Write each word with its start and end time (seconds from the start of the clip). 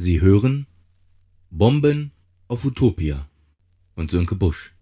Sie 0.00 0.20
hören 0.20 0.68
Bomben 1.50 2.12
auf 2.46 2.64
Utopia 2.64 3.28
von 3.96 4.08
Sönke 4.08 4.36
Busch. 4.36 4.72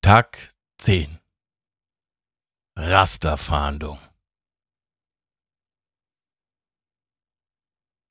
Tag 0.00 0.52
10 0.78 1.20
Rasterfahndung 2.76 4.00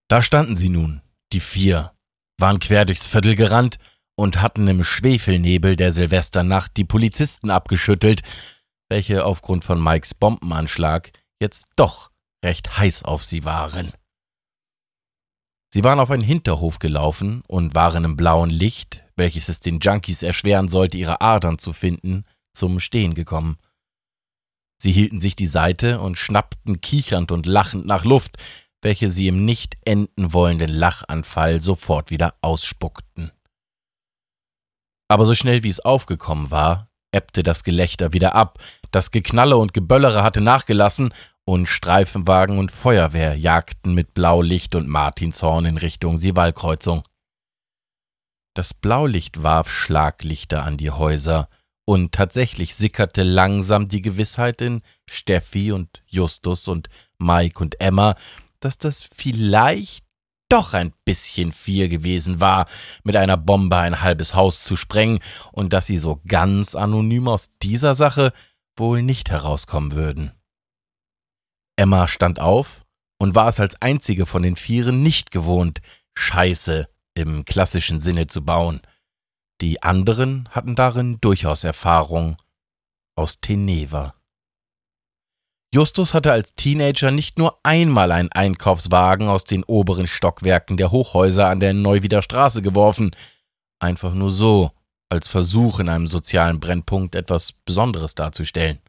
Da 0.07 0.21
standen 0.21 0.55
sie 0.55 0.69
nun, 0.69 1.01
die 1.33 1.41
vier, 1.41 1.93
waren 2.41 2.59
quer 2.59 2.85
durchs 2.85 3.07
Viertel 3.07 3.35
gerannt 3.35 3.77
und 4.15 4.41
hatten 4.41 4.67
im 4.67 4.83
Schwefelnebel 4.83 5.75
der 5.75 5.91
Silvesternacht 5.91 6.75
die 6.75 6.85
Polizisten 6.85 7.49
abgeschüttelt, 7.49 8.21
welche 8.89 9.23
aufgrund 9.25 9.63
von 9.63 9.81
Mikes 9.81 10.13
Bombenanschlag 10.13 11.11
jetzt 11.39 11.67
doch 11.75 12.11
recht 12.43 12.77
heiß 12.77 13.03
auf 13.03 13.23
sie 13.23 13.45
waren. 13.45 13.93
Sie 15.73 15.83
waren 15.85 15.99
auf 15.99 16.11
einen 16.11 16.23
Hinterhof 16.23 16.79
gelaufen 16.79 17.43
und 17.47 17.75
waren 17.75 18.03
im 18.03 18.17
blauen 18.17 18.49
Licht, 18.49 19.05
welches 19.15 19.47
es 19.47 19.61
den 19.61 19.79
Junkies 19.79 20.21
erschweren 20.21 20.67
sollte, 20.67 20.97
ihre 20.97 21.21
Adern 21.21 21.59
zu 21.59 21.71
finden, 21.71 22.25
zum 22.53 22.79
Stehen 22.79 23.13
gekommen. 23.13 23.57
Sie 24.81 24.91
hielten 24.91 25.21
sich 25.21 25.35
die 25.35 25.47
Seite 25.47 26.01
und 26.01 26.17
schnappten 26.17 26.81
kichernd 26.81 27.31
und 27.31 27.45
lachend 27.45 27.85
nach 27.85 28.03
Luft, 28.03 28.37
welche 28.81 29.09
sie 29.09 29.27
im 29.27 29.45
nicht 29.45 29.77
enden 29.85 30.33
wollenden 30.33 30.69
Lachanfall 30.69 31.61
sofort 31.61 32.09
wieder 32.11 32.35
ausspuckten. 32.41 33.31
Aber 35.07 35.25
so 35.25 35.33
schnell 35.33 35.63
wie 35.63 35.69
es 35.69 35.79
aufgekommen 35.79 36.51
war, 36.51 36.89
ebbte 37.11 37.43
das 37.43 37.63
Gelächter 37.63 38.13
wieder 38.13 38.33
ab, 38.35 38.59
das 38.91 39.11
Geknalle 39.11 39.57
und 39.57 39.73
Geböllere 39.73 40.23
hatte 40.23 40.41
nachgelassen, 40.41 41.13
und 41.43 41.65
Streifenwagen 41.65 42.57
und 42.59 42.71
Feuerwehr 42.71 43.35
jagten 43.35 43.93
mit 43.93 44.13
Blaulicht 44.13 44.75
und 44.75 44.87
Martinshorn 44.87 45.65
in 45.65 45.77
Richtung 45.77 46.17
Sivalkreuzung. 46.17 47.03
Das 48.53 48.73
Blaulicht 48.73 49.43
warf 49.43 49.69
Schlaglichter 49.69 50.63
an 50.63 50.77
die 50.77 50.91
Häuser, 50.91 51.49
und 51.83 52.13
tatsächlich 52.13 52.75
sickerte 52.75 53.23
langsam 53.23 53.87
die 53.87 54.01
Gewissheit 54.01 54.61
in 54.61 54.81
Steffi 55.09 55.71
und 55.71 56.03
Justus 56.05 56.67
und 56.67 56.89
Mike 57.17 57.61
und 57.61 57.81
Emma, 57.81 58.15
dass 58.61 58.77
das 58.77 59.03
vielleicht 59.03 60.05
doch 60.49 60.73
ein 60.73 60.93
bisschen 61.05 61.53
viel 61.53 61.87
gewesen 61.87 62.41
war, 62.41 62.67
mit 63.03 63.15
einer 63.15 63.37
Bombe 63.37 63.77
ein 63.77 64.01
halbes 64.01 64.35
Haus 64.35 64.63
zu 64.63 64.75
sprengen 64.75 65.19
und 65.51 65.71
dass 65.71 65.85
sie 65.85 65.97
so 65.97 66.21
ganz 66.27 66.75
anonym 66.75 67.27
aus 67.29 67.51
dieser 67.61 67.95
Sache 67.95 68.33
wohl 68.75 69.01
nicht 69.01 69.29
herauskommen 69.29 69.93
würden. 69.93 70.31
Emma 71.77 72.07
stand 72.07 72.39
auf 72.39 72.83
und 73.17 73.33
war 73.33 73.47
es 73.47 73.59
als 73.59 73.81
einzige 73.81 74.25
von 74.25 74.41
den 74.41 74.55
Vieren 74.55 75.01
nicht 75.03 75.31
gewohnt, 75.31 75.79
Scheiße 76.17 76.87
im 77.13 77.45
klassischen 77.45 77.99
Sinne 77.99 78.27
zu 78.27 78.43
bauen. 78.43 78.81
Die 79.61 79.81
anderen 79.83 80.49
hatten 80.51 80.75
darin 80.75 81.19
durchaus 81.21 81.63
Erfahrung 81.63 82.35
aus 83.15 83.39
Teneva. 83.39 84.15
Justus 85.73 86.13
hatte 86.13 86.33
als 86.33 86.53
Teenager 86.55 87.11
nicht 87.11 87.37
nur 87.37 87.57
einmal 87.63 88.11
einen 88.11 88.29
Einkaufswagen 88.29 89.29
aus 89.29 89.45
den 89.45 89.63
oberen 89.63 90.05
Stockwerken 90.05 90.75
der 90.75 90.91
Hochhäuser 90.91 91.47
an 91.47 91.61
der 91.61 91.73
Neuwieder 91.73 92.21
Straße 92.21 92.61
geworfen, 92.61 93.15
einfach 93.79 94.13
nur 94.13 94.31
so, 94.31 94.71
als 95.07 95.29
Versuch 95.29 95.79
in 95.79 95.87
einem 95.87 96.07
sozialen 96.07 96.59
Brennpunkt 96.59 97.15
etwas 97.15 97.53
Besonderes 97.53 98.15
darzustellen. 98.15 98.79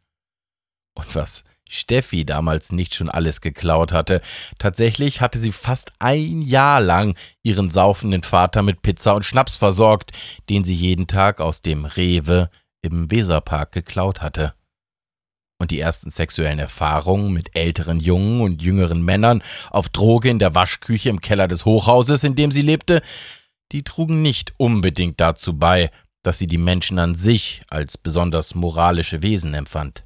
Und 0.93 1.15
was 1.15 1.45
Steffi 1.69 2.25
damals 2.25 2.73
nicht 2.73 2.95
schon 2.95 3.07
alles 3.07 3.39
geklaut 3.39 3.93
hatte, 3.93 4.21
tatsächlich 4.57 5.21
hatte 5.21 5.39
sie 5.39 5.53
fast 5.53 5.93
ein 5.99 6.41
Jahr 6.41 6.81
lang 6.81 7.17
ihren 7.43 7.69
saufenden 7.69 8.23
Vater 8.23 8.61
mit 8.61 8.81
Pizza 8.81 9.15
und 9.15 9.23
Schnaps 9.23 9.55
versorgt, 9.55 10.11
den 10.49 10.65
sie 10.65 10.75
jeden 10.75 11.07
Tag 11.07 11.39
aus 11.39 11.61
dem 11.61 11.85
Rewe 11.85 12.49
im 12.81 13.09
Weserpark 13.09 13.71
geklaut 13.71 14.21
hatte 14.21 14.53
und 15.63 15.71
die 15.71 15.79
ersten 15.79 16.09
sexuellen 16.09 16.59
Erfahrungen 16.59 17.31
mit 17.31 17.55
älteren 17.55 18.01
Jungen 18.01 18.41
und 18.41 18.61
jüngeren 18.61 19.01
Männern 19.01 19.41
auf 19.69 19.87
Droge 19.87 20.29
in 20.29 20.37
der 20.37 20.53
Waschküche 20.53 21.07
im 21.09 21.21
Keller 21.21 21.47
des 21.47 21.63
Hochhauses, 21.63 22.25
in 22.25 22.35
dem 22.35 22.51
sie 22.51 22.61
lebte, 22.61 23.01
die 23.71 23.83
trugen 23.83 24.21
nicht 24.21 24.51
unbedingt 24.57 25.21
dazu 25.21 25.57
bei, 25.57 25.89
dass 26.21 26.37
sie 26.37 26.47
die 26.47 26.57
Menschen 26.57 26.99
an 26.99 27.15
sich 27.15 27.63
als 27.69 27.97
besonders 27.97 28.55
moralische 28.55 29.21
Wesen 29.21 29.53
empfand. 29.53 30.05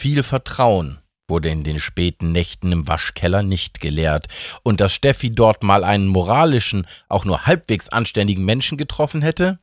Viel 0.00 0.22
Vertrauen 0.22 1.00
wurde 1.28 1.50
in 1.50 1.62
den 1.62 1.78
späten 1.78 2.32
Nächten 2.32 2.72
im 2.72 2.88
Waschkeller 2.88 3.42
nicht 3.42 3.80
gelehrt, 3.80 4.28
und 4.62 4.80
dass 4.80 4.94
Steffi 4.94 5.34
dort 5.34 5.62
mal 5.62 5.84
einen 5.84 6.06
moralischen, 6.06 6.86
auch 7.10 7.26
nur 7.26 7.44
halbwegs 7.44 7.90
anständigen 7.90 8.46
Menschen 8.46 8.78
getroffen 8.78 9.20
hätte? 9.20 9.58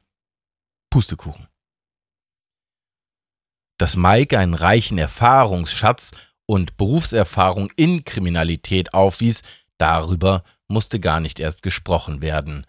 Pustekuchen 0.92 1.51
dass 3.81 3.96
Mike 3.96 4.38
einen 4.38 4.53
reichen 4.53 5.00
Erfahrungsschatz 5.00 6.12
und 6.46 6.78
Berufserfahrung 6.78 7.72
in 7.75 8.06
Kriminalität 8.06 8.94
aufwies, 8.94 9.42
darüber 9.80 10.44
musste 10.68 11.00
gar 11.00 11.19
nicht 11.19 11.40
erst 11.40 11.64
gesprochen 11.64 12.22
werden. 12.22 12.68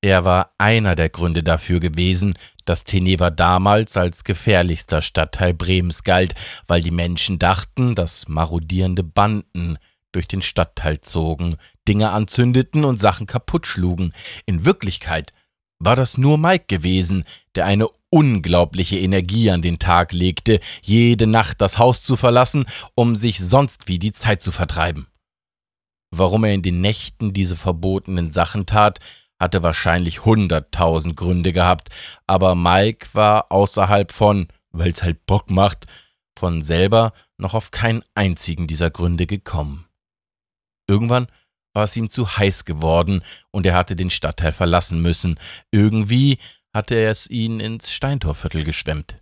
Er 0.00 0.24
war 0.24 0.54
einer 0.58 0.94
der 0.94 1.08
Gründe 1.08 1.42
dafür 1.42 1.80
gewesen, 1.80 2.34
dass 2.64 2.84
Teneva 2.84 3.30
damals 3.30 3.96
als 3.96 4.22
gefährlichster 4.22 5.02
Stadtteil 5.02 5.54
Bremens 5.54 6.04
galt, 6.04 6.36
weil 6.68 6.82
die 6.82 6.92
Menschen 6.92 7.40
dachten, 7.40 7.96
dass 7.96 8.28
marodierende 8.28 9.02
Banden 9.02 9.76
durch 10.12 10.28
den 10.28 10.40
Stadtteil 10.40 11.00
zogen, 11.00 11.56
Dinge 11.88 12.10
anzündeten 12.10 12.84
und 12.84 12.98
Sachen 12.98 13.26
kaputt 13.26 13.66
schlugen. 13.66 14.12
In 14.46 14.64
Wirklichkeit 14.64 15.32
war 15.80 15.96
das 15.96 16.18
nur 16.18 16.38
Mike 16.38 16.66
gewesen, 16.68 17.24
der 17.54 17.66
eine 17.66 17.88
unglaubliche 18.10 18.98
Energie 18.98 19.50
an 19.50 19.62
den 19.62 19.78
Tag 19.78 20.12
legte, 20.12 20.60
jede 20.82 21.26
Nacht 21.26 21.60
das 21.60 21.78
Haus 21.78 22.02
zu 22.02 22.16
verlassen, 22.16 22.66
um 22.94 23.16
sich 23.16 23.40
sonst 23.40 23.88
wie 23.88 23.98
die 23.98 24.12
Zeit 24.12 24.42
zu 24.42 24.52
vertreiben. 24.52 25.06
Warum 26.12 26.44
er 26.44 26.54
in 26.54 26.62
den 26.62 26.80
Nächten 26.80 27.32
diese 27.32 27.56
verbotenen 27.56 28.30
Sachen 28.30 28.66
tat, 28.66 28.98
hatte 29.38 29.62
wahrscheinlich 29.62 30.24
hunderttausend 30.24 31.16
Gründe 31.16 31.52
gehabt, 31.52 31.88
aber 32.26 32.54
Mike 32.54 33.08
war 33.14 33.50
außerhalb 33.50 34.12
von, 34.12 34.48
weil's 34.70 35.02
halt 35.02 35.24
Bock 35.24 35.50
macht, 35.50 35.86
von 36.38 36.62
selber 36.62 37.12
noch 37.38 37.54
auf 37.54 37.70
keinen 37.70 38.02
einzigen 38.14 38.66
dieser 38.66 38.90
Gründe 38.90 39.26
gekommen. 39.26 39.86
Irgendwann 40.86 41.28
war 41.72 41.84
es 41.84 41.96
ihm 41.96 42.10
zu 42.10 42.36
heiß 42.36 42.64
geworden 42.64 43.22
und 43.50 43.66
er 43.66 43.74
hatte 43.74 43.96
den 43.96 44.10
Stadtteil 44.10 44.52
verlassen 44.52 45.00
müssen. 45.00 45.38
Irgendwie 45.70 46.38
hatte 46.72 46.94
er 46.94 47.10
es 47.10 47.28
ihn 47.28 47.60
ins 47.60 47.92
Steintorviertel 47.92 48.64
geschwemmt. 48.64 49.20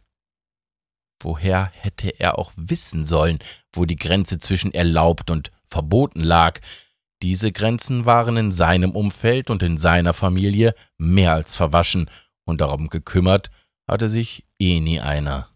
Woher 1.20 1.72
hätte 1.74 2.10
er 2.20 2.38
auch 2.38 2.52
wissen 2.56 3.04
sollen, 3.04 3.38
wo 3.72 3.84
die 3.84 3.96
Grenze 3.96 4.38
zwischen 4.38 4.72
erlaubt 4.72 5.30
und 5.30 5.50
verboten 5.64 6.20
lag? 6.20 6.60
Diese 7.22 7.50
Grenzen 7.50 8.06
waren 8.06 8.36
in 8.36 8.52
seinem 8.52 8.92
Umfeld 8.92 9.50
und 9.50 9.62
in 9.62 9.76
seiner 9.76 10.14
Familie 10.14 10.74
mehr 10.96 11.32
als 11.32 11.54
verwaschen, 11.54 12.08
und 12.44 12.60
darum 12.62 12.88
gekümmert 12.88 13.50
hatte 13.86 14.08
sich 14.08 14.46
eh 14.58 14.80
nie 14.80 15.00
einer. 15.00 15.50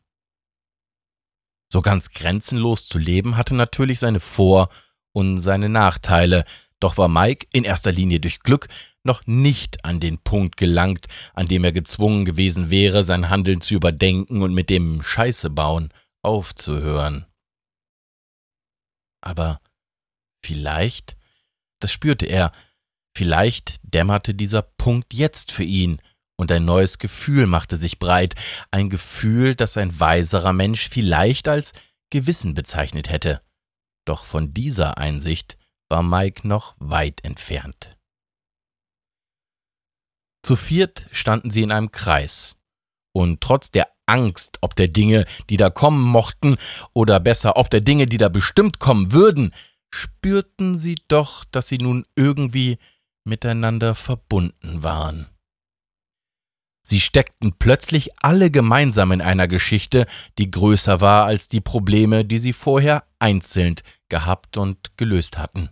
So 1.72 1.81
ganz 1.81 2.10
grenzenlos 2.10 2.86
zu 2.86 2.98
leben 2.98 3.36
hatte 3.36 3.54
natürlich 3.54 3.98
seine 3.98 4.20
Vor- 4.20 4.69
und 5.12 5.38
seine 5.38 5.69
Nachteile, 5.69 6.44
doch 6.82 6.99
war 6.99 7.08
Mike 7.08 7.46
in 7.52 7.64
erster 7.64 7.93
Linie 7.93 8.20
durch 8.20 8.40
Glück 8.40 8.67
noch 9.05 9.26
nicht 9.26 9.84
an 9.84 10.00
den 10.00 10.19
Punkt 10.19 10.56
gelangt, 10.56 11.06
an 11.34 11.46
dem 11.46 11.64
er 11.64 11.73
gezwungen 11.73 12.25
gewesen 12.25 12.70
wäre, 12.70 13.05
sein 13.05 13.31
Handeln 13.31 13.61
zu 13.61 13.75
überdenken 13.75 14.43
und 14.43 14.52
mit 14.52 14.70
dem 14.70 15.02
Scheiße 15.02 15.50
bauen 15.50 15.93
aufzuhören. 16.23 17.26
Aber 19.20 19.61
vielleicht, 20.44 21.17
das 21.81 21.93
spürte 21.93 22.26
er, 22.26 22.52
vielleicht 23.17 23.76
dämmerte 23.82 24.35
dieser 24.35 24.62
Punkt 24.62 25.14
jetzt 25.14 25.52
für 25.52 25.64
ihn, 25.64 26.00
und 26.37 26.50
ein 26.50 26.64
neues 26.64 26.99
Gefühl 26.99 27.46
machte 27.46 27.76
sich 27.76 28.00
breit, 28.00 28.35
ein 28.73 28.90
Gefühl, 28.90 29.55
das 29.55 29.76
ein 29.76 30.00
weiserer 30.00 30.52
Mensch 30.52 30.88
vielleicht 30.88 31.46
als 31.46 31.73
Gewissen 32.11 32.55
bezeichnet 32.55 33.11
hätte. 33.11 33.43
Doch 34.05 34.25
von 34.25 34.52
dieser 34.52 34.99
Einsicht 34.99 35.56
war 35.92 36.02
Mike 36.02 36.48
noch 36.48 36.74
weit 36.78 37.22
entfernt. 37.22 37.96
Zu 40.44 40.56
viert 40.56 41.06
standen 41.12 41.50
sie 41.50 41.62
in 41.62 41.70
einem 41.70 41.92
Kreis, 41.92 42.56
und 43.14 43.42
trotz 43.42 43.70
der 43.70 43.88
Angst 44.06 44.58
ob 44.62 44.74
der 44.74 44.88
Dinge, 44.88 45.26
die 45.50 45.58
da 45.58 45.70
kommen 45.70 46.02
mochten, 46.02 46.56
oder 46.94 47.20
besser 47.20 47.56
ob 47.56 47.70
der 47.70 47.82
Dinge, 47.82 48.06
die 48.06 48.16
da 48.16 48.30
bestimmt 48.30 48.80
kommen 48.80 49.12
würden, 49.12 49.54
spürten 49.94 50.76
sie 50.76 50.96
doch, 51.08 51.44
dass 51.44 51.68
sie 51.68 51.78
nun 51.78 52.06
irgendwie 52.16 52.78
miteinander 53.24 53.94
verbunden 53.94 54.82
waren. 54.82 55.28
Sie 56.84 57.00
steckten 57.00 57.52
plötzlich 57.58 58.10
alle 58.22 58.50
gemeinsam 58.50 59.12
in 59.12 59.20
einer 59.20 59.46
Geschichte, 59.46 60.06
die 60.38 60.50
größer 60.50 61.02
war 61.02 61.26
als 61.26 61.48
die 61.48 61.60
Probleme, 61.60 62.24
die 62.24 62.38
sie 62.38 62.54
vorher 62.54 63.04
einzeln 63.20 63.76
gehabt 64.08 64.56
und 64.56 64.96
gelöst 64.96 65.38
hatten. 65.38 65.68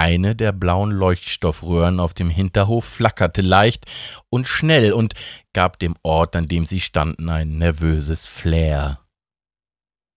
Eine 0.00 0.34
der 0.34 0.52
blauen 0.52 0.92
Leuchtstoffröhren 0.92 2.00
auf 2.00 2.14
dem 2.14 2.30
Hinterhof 2.30 2.86
flackerte 2.86 3.42
leicht 3.42 3.84
und 4.30 4.48
schnell 4.48 4.94
und 4.94 5.12
gab 5.52 5.78
dem 5.78 5.94
Ort, 6.02 6.34
an 6.36 6.46
dem 6.46 6.64
sie 6.64 6.80
standen, 6.80 7.28
ein 7.28 7.58
nervöses 7.58 8.26
Flair. 8.26 9.00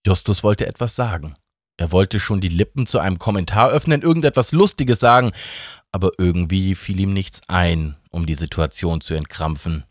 Justus 0.07 0.41
wollte 0.41 0.67
etwas 0.67 0.95
sagen. 0.95 1.33
Er 1.75 1.91
wollte 1.91 2.21
schon 2.21 2.39
die 2.39 2.47
Lippen 2.47 2.85
zu 2.85 2.99
einem 2.99 3.19
Kommentar 3.19 3.71
öffnen, 3.71 4.03
irgendetwas 4.03 4.53
Lustiges 4.53 5.01
sagen, 5.01 5.33
aber 5.91 6.11
irgendwie 6.17 6.75
fiel 6.75 7.01
ihm 7.01 7.11
nichts 7.11 7.41
ein, 7.49 7.97
um 8.09 8.25
die 8.25 8.35
Situation 8.35 9.01
zu 9.01 9.15
entkrampfen. 9.15 9.83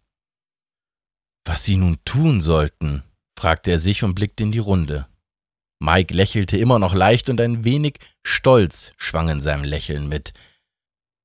Was 1.44 1.64
sie 1.64 1.76
nun 1.76 1.98
tun 2.06 2.40
sollten, 2.40 3.02
fragte 3.38 3.70
er 3.70 3.78
sich 3.78 4.04
und 4.04 4.14
blickte 4.14 4.42
in 4.42 4.52
die 4.52 4.58
Runde. 4.58 5.06
Mike 5.82 6.14
lächelte 6.14 6.56
immer 6.56 6.78
noch 6.78 6.94
leicht 6.94 7.28
und 7.28 7.40
ein 7.40 7.64
wenig 7.64 7.98
Stolz 8.22 8.92
schwang 8.96 9.28
in 9.28 9.40
seinem 9.40 9.64
Lächeln 9.64 10.08
mit. 10.08 10.32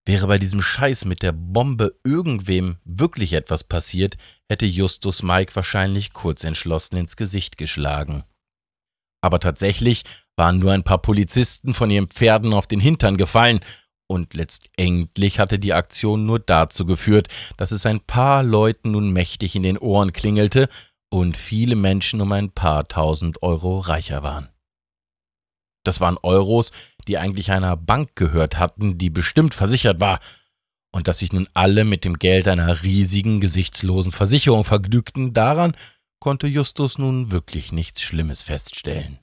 Wäre 0.07 0.25
bei 0.25 0.39
diesem 0.39 0.63
Scheiß 0.63 1.05
mit 1.05 1.21
der 1.21 1.31
Bombe 1.31 1.99
irgendwem 2.03 2.77
wirklich 2.83 3.33
etwas 3.33 3.63
passiert, 3.63 4.17
hätte 4.49 4.65
Justus 4.65 5.21
Mike 5.21 5.55
wahrscheinlich 5.55 6.11
kurz 6.11 6.43
entschlossen 6.43 6.97
ins 6.97 7.15
Gesicht 7.15 7.59
geschlagen. 7.59 8.23
Aber 9.21 9.39
tatsächlich 9.39 10.05
waren 10.35 10.57
nur 10.57 10.71
ein 10.71 10.83
paar 10.83 11.03
Polizisten 11.03 11.75
von 11.75 11.91
ihren 11.91 12.07
Pferden 12.07 12.51
auf 12.51 12.65
den 12.65 12.79
Hintern 12.79 13.17
gefallen, 13.17 13.59
und 14.09 14.33
letztendlich 14.33 15.37
hatte 15.37 15.59
die 15.59 15.73
Aktion 15.73 16.25
nur 16.25 16.39
dazu 16.39 16.85
geführt, 16.85 17.27
dass 17.57 17.71
es 17.71 17.85
ein 17.85 17.99
paar 17.99 18.41
Leuten 18.41 18.91
nun 18.91 19.11
mächtig 19.11 19.55
in 19.55 19.63
den 19.63 19.77
Ohren 19.77 20.13
klingelte 20.13 20.69
und 21.09 21.37
viele 21.37 21.75
Menschen 21.75 22.21
um 22.21 22.31
ein 22.31 22.51
paar 22.51 22.87
tausend 22.87 23.41
Euro 23.43 23.79
reicher 23.79 24.23
waren. 24.23 24.49
Das 25.83 26.01
waren 26.01 26.17
Euros, 26.21 26.71
die 27.07 27.17
eigentlich 27.17 27.51
einer 27.51 27.77
Bank 27.77 28.15
gehört 28.15 28.59
hatten, 28.59 28.97
die 28.97 29.09
bestimmt 29.09 29.53
versichert 29.53 29.99
war, 29.99 30.19
und 30.91 31.07
dass 31.07 31.19
sich 31.19 31.31
nun 31.31 31.47
alle 31.53 31.85
mit 31.85 32.03
dem 32.03 32.17
Geld 32.17 32.47
einer 32.47 32.83
riesigen, 32.83 33.39
gesichtslosen 33.39 34.11
Versicherung 34.11 34.63
vergnügten, 34.63 35.33
daran 35.33 35.75
konnte 36.19 36.47
Justus 36.47 36.97
nun 36.97 37.31
wirklich 37.31 37.71
nichts 37.71 38.01
Schlimmes 38.01 38.43
feststellen. 38.43 39.19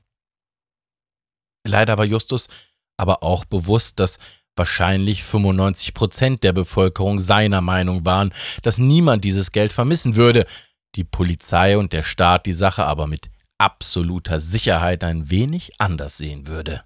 Leider 1.66 1.98
war 1.98 2.04
Justus 2.04 2.48
aber 2.96 3.22
auch 3.22 3.44
bewusst, 3.44 3.98
dass 3.98 4.18
wahrscheinlich 4.56 5.24
95 5.24 5.94
Prozent 5.94 6.44
der 6.44 6.52
Bevölkerung 6.52 7.18
seiner 7.18 7.60
Meinung 7.60 8.04
waren, 8.04 8.32
dass 8.62 8.78
niemand 8.78 9.24
dieses 9.24 9.50
Geld 9.50 9.72
vermissen 9.72 10.14
würde, 10.14 10.46
die 10.94 11.04
Polizei 11.04 11.76
und 11.76 11.92
der 11.92 12.02
Staat 12.02 12.46
die 12.46 12.52
Sache 12.52 12.84
aber 12.84 13.06
mit 13.06 13.30
absoluter 13.58 14.40
Sicherheit 14.40 15.04
ein 15.04 15.30
wenig 15.30 15.80
anders 15.80 16.16
sehen 16.16 16.46
würde. 16.46 16.84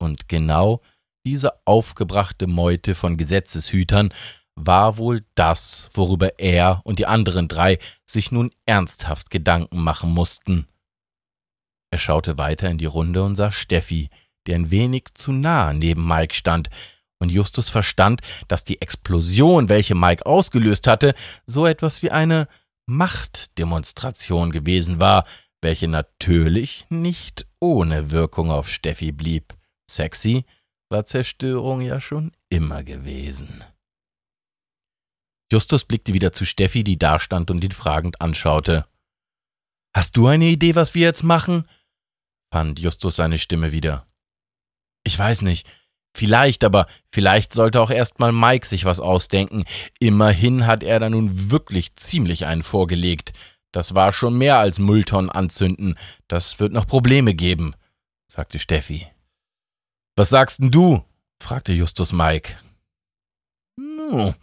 Und 0.00 0.28
genau 0.28 0.82
diese 1.24 1.52
aufgebrachte 1.66 2.46
Meute 2.46 2.94
von 2.94 3.16
Gesetzeshütern 3.16 4.12
war 4.54 4.98
wohl 4.98 5.24
das, 5.34 5.90
worüber 5.94 6.38
er 6.38 6.82
und 6.84 6.98
die 6.98 7.06
anderen 7.06 7.48
drei 7.48 7.78
sich 8.04 8.32
nun 8.32 8.50
ernsthaft 8.66 9.30
Gedanken 9.30 9.80
machen 9.80 10.10
mussten. 10.10 10.66
Er 11.90 11.98
schaute 11.98 12.38
weiter 12.38 12.68
in 12.68 12.78
die 12.78 12.86
Runde 12.86 13.22
und 13.22 13.36
sah 13.36 13.52
Steffi, 13.52 14.10
die 14.46 14.54
ein 14.54 14.70
wenig 14.70 15.14
zu 15.14 15.32
nah 15.32 15.72
neben 15.72 16.06
Mike 16.06 16.34
stand, 16.34 16.68
und 17.22 17.30
Justus 17.30 17.68
verstand, 17.68 18.20
dass 18.48 18.64
die 18.64 18.82
Explosion, 18.82 19.68
welche 19.68 19.94
Mike 19.94 20.26
ausgelöst 20.26 20.88
hatte, 20.88 21.14
so 21.46 21.66
etwas 21.66 22.02
wie 22.02 22.10
eine 22.10 22.48
Machtdemonstration 22.86 24.50
gewesen 24.50 25.00
war, 25.00 25.26
welche 25.60 25.88
natürlich 25.88 26.86
nicht 26.90 27.46
ohne 27.60 28.10
Wirkung 28.10 28.50
auf 28.50 28.68
Steffi 28.68 29.12
blieb. 29.12 29.54
Sexy 29.90 30.44
war 30.90 31.04
Zerstörung 31.04 31.80
ja 31.80 32.00
schon 32.00 32.32
immer 32.48 32.82
gewesen. 32.82 33.64
Justus 35.50 35.84
blickte 35.84 36.14
wieder 36.14 36.32
zu 36.32 36.44
Steffi, 36.44 36.82
die 36.82 36.98
dastand 36.98 37.50
und 37.50 37.62
ihn 37.62 37.72
fragend 37.72 38.20
anschaute. 38.20 38.86
Hast 39.94 40.16
du 40.16 40.26
eine 40.26 40.46
Idee, 40.46 40.74
was 40.74 40.94
wir 40.94 41.02
jetzt 41.02 41.22
machen? 41.22 41.68
fand 42.52 42.78
Justus 42.78 43.16
seine 43.16 43.38
Stimme 43.38 43.72
wieder. 43.72 44.06
Ich 45.04 45.18
weiß 45.18 45.42
nicht. 45.42 45.68
Vielleicht, 46.14 46.62
aber 46.62 46.86
vielleicht 47.10 47.52
sollte 47.52 47.80
auch 47.80 47.90
erstmal 47.90 48.32
Mike 48.32 48.66
sich 48.66 48.84
was 48.84 49.00
ausdenken. 49.00 49.64
Immerhin 49.98 50.66
hat 50.66 50.82
er 50.82 51.00
da 51.00 51.08
nun 51.08 51.50
wirklich 51.50 51.96
ziemlich 51.96 52.46
einen 52.46 52.62
vorgelegt. 52.62 53.32
Das 53.72 53.94
war 53.94 54.12
schon 54.12 54.36
mehr 54.36 54.58
als 54.58 54.78
Mülltonnen 54.78 55.30
anzünden. 55.30 55.98
Das 56.28 56.60
wird 56.60 56.72
noch 56.72 56.86
Probleme 56.86 57.34
geben, 57.34 57.74
sagte 58.28 58.58
Steffi. 58.58 59.06
Was 60.16 60.28
sagst 60.28 60.60
denn 60.60 60.70
du? 60.70 61.02
fragte 61.40 61.72
Justus 61.72 62.12
Mike. 62.12 62.56
Hm, 63.78 64.34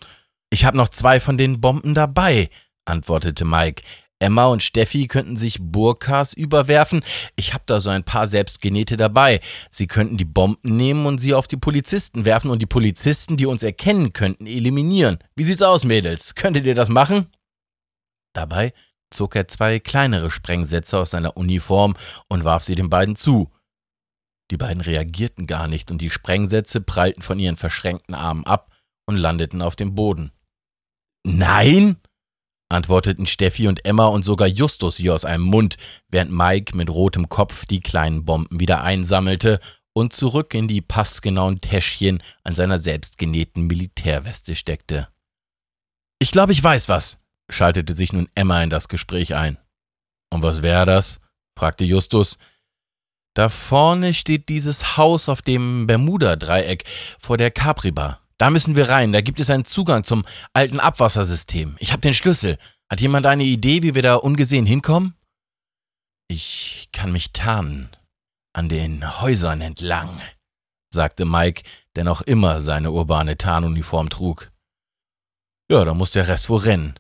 ich 0.50 0.66
hab 0.66 0.74
noch 0.74 0.90
zwei 0.90 1.20
von 1.20 1.38
den 1.38 1.62
Bomben 1.62 1.94
dabei, 1.94 2.50
antwortete 2.86 3.46
Mike. 3.46 3.84
Emma 4.20 4.48
und 4.48 4.62
Steffi 4.62 5.08
könnten 5.08 5.38
sich 5.38 5.60
Burkas 5.62 6.34
überwerfen. 6.34 7.04
Ich 7.38 7.54
hab 7.54 7.66
da 7.66 7.80
so 7.80 7.90
ein 7.90 8.04
paar 8.04 8.28
selbstgenähte 8.28 8.98
dabei. 8.98 9.40
Sie 9.70 9.88
könnten 9.88 10.18
die 10.18 10.26
Bomben 10.26 10.76
nehmen 10.76 11.06
und 11.06 11.20
sie 11.20 11.34
auf 11.34 11.48
die 11.48 11.58
Polizisten 11.58 12.26
werfen 12.26 12.52
und 12.52 12.62
die 12.62 12.68
Polizisten, 12.68 13.38
die 13.38 13.46
uns 13.46 13.64
erkennen 13.64 14.12
könnten, 14.12 14.46
eliminieren. 14.46 15.20
Wie 15.36 15.46
sieht's 15.46 15.62
aus, 15.62 15.86
Mädels? 15.86 16.36
Könntet 16.36 16.66
ihr 16.66 16.76
das 16.76 16.90
machen? 16.90 17.28
Dabei 18.34 18.74
zog 19.10 19.36
er 19.36 19.48
zwei 19.48 19.80
kleinere 19.80 20.30
Sprengsätze 20.30 20.98
aus 20.98 21.12
seiner 21.12 21.38
Uniform 21.38 21.96
und 22.28 22.44
warf 22.44 22.64
sie 22.64 22.76
den 22.76 22.90
beiden 22.90 23.16
zu. 23.16 23.52
Die 24.52 24.58
beiden 24.58 24.82
reagierten 24.82 25.48
gar 25.48 25.68
nicht 25.68 25.92
und 25.92 26.02
die 26.02 26.10
Sprengsätze 26.10 26.82
prallten 26.82 27.22
von 27.22 27.40
ihren 27.40 27.56
verschränkten 27.56 28.16
Armen 28.16 28.46
ab 28.46 28.72
und 29.06 29.18
landeten 29.18 29.62
auf 29.62 29.76
dem 29.76 29.96
Boden. 29.96 30.32
Nein, 31.24 31.98
antworteten 32.70 33.26
Steffi 33.26 33.68
und 33.68 33.86
Emma 33.86 34.06
und 34.08 34.24
sogar 34.24 34.48
Justus 34.48 35.00
wie 35.00 35.10
aus 35.10 35.26
einem 35.26 35.44
Mund, 35.44 35.78
während 36.08 36.32
Mike 36.32 36.78
mit 36.78 36.90
rotem 36.90 37.28
Kopf 37.28 37.66
die 37.66 37.82
kleinen 37.82 38.26
Bomben 38.26 38.60
wieder 38.60 38.84
einsammelte 38.84 39.60
und 39.94 40.14
zurück 40.14 40.54
in 40.54 40.68
die 40.68 40.82
passgenauen 40.82 41.62
Täschchen 41.62 42.24
an 42.44 42.56
seiner 42.56 42.78
selbstgenähten 42.78 43.66
Militärweste 43.66 44.56
steckte. 44.56 45.10
Ich 46.20 46.32
glaube, 46.32 46.52
ich 46.52 46.64
weiß 46.64 46.90
was, 46.90 47.18
schaltete 47.50 47.94
sich 47.94 48.14
nun 48.14 48.30
Emma 48.36 48.62
in 48.62 48.70
das 48.70 48.88
Gespräch 48.88 49.36
ein. 49.36 49.58
Und 50.30 50.44
was 50.44 50.62
wäre 50.62 50.86
das? 50.86 51.20
fragte 51.58 51.84
Justus. 51.84 52.38
Da 53.36 53.50
vorne 53.50 54.14
steht 54.14 54.50
dieses 54.50 54.98
Haus 54.98 55.30
auf 55.30 55.42
dem 55.42 55.88
Bermuda-Dreieck 55.88 56.84
vor 57.20 57.38
der 57.38 57.52
Capri-Bar. 57.52 58.22
Da 58.40 58.50
müssen 58.50 58.76
wir 58.76 58.90
rein. 58.90 59.12
Da 59.12 59.22
gibt 59.22 59.40
es 59.40 59.50
einen 59.50 59.66
Zugang 59.66 60.04
zum 60.04 60.26
alten 60.54 60.80
Abwassersystem. 60.80 61.76
Ich 61.80 61.92
habe 61.92 62.02
den 62.02 62.14
Schlüssel. 62.14 62.58
Hat 62.90 63.02
jemand 63.02 63.28
eine 63.28 63.44
Idee, 63.44 63.84
wie 63.84 63.94
wir 63.94 64.02
da 64.02 64.16
ungesehen 64.16 64.66
hinkommen? 64.66 65.14
Ich 66.28 66.90
kann 66.92 67.12
mich 67.12 67.34
tarnen. 67.34 67.90
An 68.54 68.68
den 68.68 69.22
Häusern 69.22 69.62
entlang, 69.62 70.10
sagte 70.92 71.26
Mike, 71.26 71.64
der 71.96 72.04
noch 72.04 72.22
immer 72.22 72.62
seine 72.62 72.92
urbane 72.92 73.38
Tarnuniform 73.38 74.10
trug. 74.10 74.52
Ja, 75.70 75.86
da 75.86 75.94
muss 75.94 76.12
der 76.12 76.28
Rest 76.28 76.50
wohl 76.50 76.62
rennen 76.62 77.00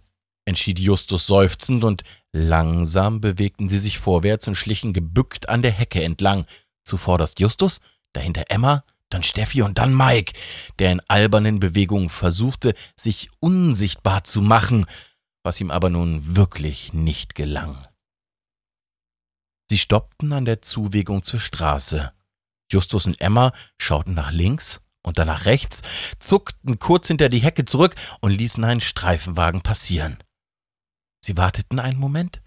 entschied 0.49 0.79
Justus 0.79 1.27
seufzend, 1.27 1.83
und 1.85 2.03
langsam 2.33 3.21
bewegten 3.21 3.69
sie 3.69 3.77
sich 3.77 3.99
vorwärts 3.99 4.47
und 4.47 4.55
schlichen 4.55 4.91
gebückt 4.91 5.47
an 5.47 5.61
der 5.61 5.71
Hecke 5.71 6.03
entlang. 6.03 6.45
Zuvorderst 6.83 7.39
Justus, 7.39 7.79
dahinter 8.13 8.45
Emma, 8.49 8.83
dann 9.09 9.23
Steffi 9.23 9.61
und 9.61 9.77
dann 9.77 9.95
Mike, 9.95 10.33
der 10.79 10.91
in 10.91 11.01
albernen 11.07 11.59
Bewegungen 11.59 12.09
versuchte, 12.09 12.73
sich 12.95 13.29
unsichtbar 13.39 14.23
zu 14.23 14.41
machen, 14.41 14.85
was 15.43 15.59
ihm 15.59 15.71
aber 15.71 15.89
nun 15.89 16.35
wirklich 16.35 16.93
nicht 16.93 17.35
gelang. 17.35 17.87
Sie 19.69 19.77
stoppten 19.77 20.33
an 20.33 20.45
der 20.45 20.61
Zuwegung 20.61 21.23
zur 21.23 21.39
Straße. 21.39 22.11
Justus 22.71 23.07
und 23.07 23.19
Emma 23.21 23.53
schauten 23.79 24.13
nach 24.13 24.31
links 24.31 24.81
und 25.03 25.17
dann 25.17 25.27
nach 25.27 25.45
rechts, 25.45 25.81
zuckten 26.19 26.79
kurz 26.79 27.07
hinter 27.07 27.29
die 27.29 27.39
Hecke 27.39 27.65
zurück 27.65 27.95
und 28.21 28.31
ließen 28.31 28.63
einen 28.63 28.81
Streifenwagen 28.81 29.61
passieren. 29.61 30.17
Sie 31.23 31.37
warteten 31.37 31.79
einen 31.79 31.99
Moment, 31.99 32.41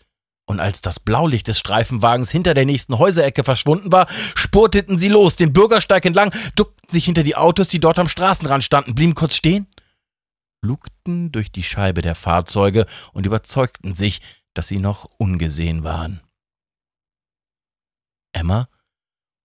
und 0.47 0.61
als 0.61 0.81
das 0.81 1.01
Blaulicht 1.01 1.49
des 1.49 1.59
Streifenwagens 1.59 2.31
hinter 2.31 2.55
der 2.55 2.67
nächsten 2.67 2.99
Häuserecke 2.99 3.45
verschwunden 3.45 3.93
war, 3.93 4.09
spurteten 4.35 4.99
sie 4.99 5.09
los, 5.09 5.37
den 5.37 5.53
Bürgersteig 5.53 6.05
entlang, 6.05 6.35
duckten 6.57 6.89
sich 6.89 7.05
hinter 7.05 7.23
die 7.23 7.37
Autos, 7.37 7.69
die 7.69 7.81
dort 7.81 7.99
am 7.99 8.09
Straßenrand 8.09 8.65
standen, 8.65 8.95
blieben 8.95 9.15
kurz 9.15 9.35
stehen, 9.35 9.67
lugten 10.65 11.33
durch 11.33 11.53
die 11.53 11.63
Scheibe 11.63 12.03
der 12.03 12.15
Fahrzeuge 12.15 12.87
und 13.13 13.27
überzeugten 13.27 13.95
sich, 13.95 14.21
dass 14.55 14.69
sie 14.69 14.79
noch 14.79 15.09
ungesehen 15.19 15.85
waren. 15.85 16.21
Emma 18.33 18.69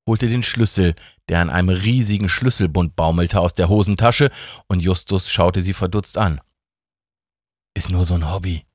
holte 0.07 0.29
den 0.29 0.43
Schlüssel, 0.43 0.95
der 1.29 1.41
an 1.41 1.49
einem 1.49 1.69
riesigen 1.69 2.29
Schlüsselbund 2.29 2.95
baumelte, 2.95 3.41
aus 3.41 3.53
der 3.53 3.69
Hosentasche, 3.69 4.31
und 4.67 4.81
Justus 4.81 5.29
schaute 5.29 5.61
sie 5.61 5.73
verdutzt 5.73 6.17
an. 6.17 6.39
Ist 7.75 7.91
nur 7.91 8.05
so 8.05 8.15
ein 8.15 8.31
Hobby, 8.31 8.65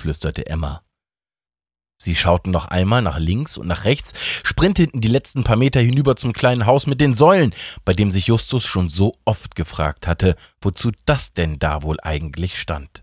flüsterte 0.00 0.46
Emma. 0.46 0.82
Sie 2.00 2.14
schauten 2.14 2.52
noch 2.52 2.68
einmal 2.68 3.02
nach 3.02 3.18
links 3.18 3.58
und 3.58 3.66
nach 3.66 3.84
rechts, 3.84 4.12
sprinteten 4.44 5.00
die 5.00 5.08
letzten 5.08 5.42
paar 5.42 5.56
Meter 5.56 5.80
hinüber 5.80 6.14
zum 6.14 6.32
kleinen 6.32 6.64
Haus 6.64 6.86
mit 6.86 7.00
den 7.00 7.12
Säulen, 7.12 7.52
bei 7.84 7.92
dem 7.92 8.12
sich 8.12 8.28
Justus 8.28 8.64
schon 8.64 8.88
so 8.88 9.12
oft 9.24 9.56
gefragt 9.56 10.06
hatte, 10.06 10.36
wozu 10.60 10.92
das 11.06 11.32
denn 11.32 11.58
da 11.58 11.82
wohl 11.82 11.98
eigentlich 12.00 12.58
stand. 12.60 13.02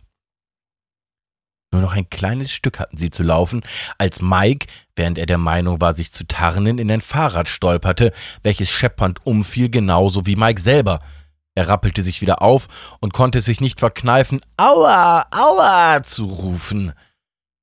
Nur 1.74 1.82
noch 1.82 1.94
ein 1.94 2.10
kleines 2.10 2.54
Stück 2.54 2.80
hatten 2.80 2.98
sie 2.98 3.10
zu 3.10 3.22
laufen, 3.24 3.62
als 3.98 4.22
Mike, 4.22 4.68
während 4.96 5.18
er 5.18 5.26
der 5.26 5.38
Meinung 5.38 5.82
war, 5.82 5.92
sich 5.92 6.14
zu 6.14 6.26
tarnen, 6.26 6.78
in 6.78 6.90
ein 6.90 7.02
Fahrrad 7.02 7.50
stolperte, 7.50 8.14
welches 8.44 8.72
scheppernd 8.72 9.26
umfiel, 9.26 9.70
genauso 9.70 10.26
wie 10.26 10.38
Mike 10.38 10.62
selber. 10.62 11.02
Er 11.54 11.68
rappelte 11.68 12.02
sich 12.02 12.22
wieder 12.22 12.42
auf 12.42 12.98
und 13.02 13.12
konnte 13.12 13.42
sich 13.42 13.60
nicht 13.60 13.82
verkneifen, 13.82 14.40
Aua, 14.56 15.28
Aua 15.32 16.02
zu 16.04 16.24
rufen. 16.24 16.94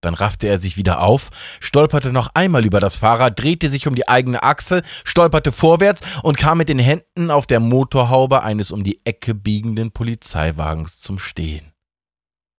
Dann 0.02 0.14
raffte 0.14 0.48
er 0.48 0.58
sich 0.58 0.76
wieder 0.76 1.00
auf, 1.00 1.30
stolperte 1.60 2.12
noch 2.12 2.32
einmal 2.34 2.66
über 2.66 2.80
das 2.80 2.96
Fahrrad, 2.96 3.38
drehte 3.38 3.68
sich 3.68 3.86
um 3.86 3.94
die 3.94 4.08
eigene 4.08 4.42
Achse, 4.42 4.82
stolperte 5.04 5.52
vorwärts 5.52 6.02
und 6.22 6.36
kam 6.36 6.58
mit 6.58 6.68
den 6.68 6.80
Händen 6.80 7.30
auf 7.30 7.46
der 7.46 7.60
Motorhaube 7.60 8.42
eines 8.42 8.72
um 8.72 8.82
die 8.82 9.00
Ecke 9.06 9.32
biegenden 9.32 9.92
Polizeiwagens 9.92 11.00
zum 11.00 11.18
Stehen. 11.18 11.72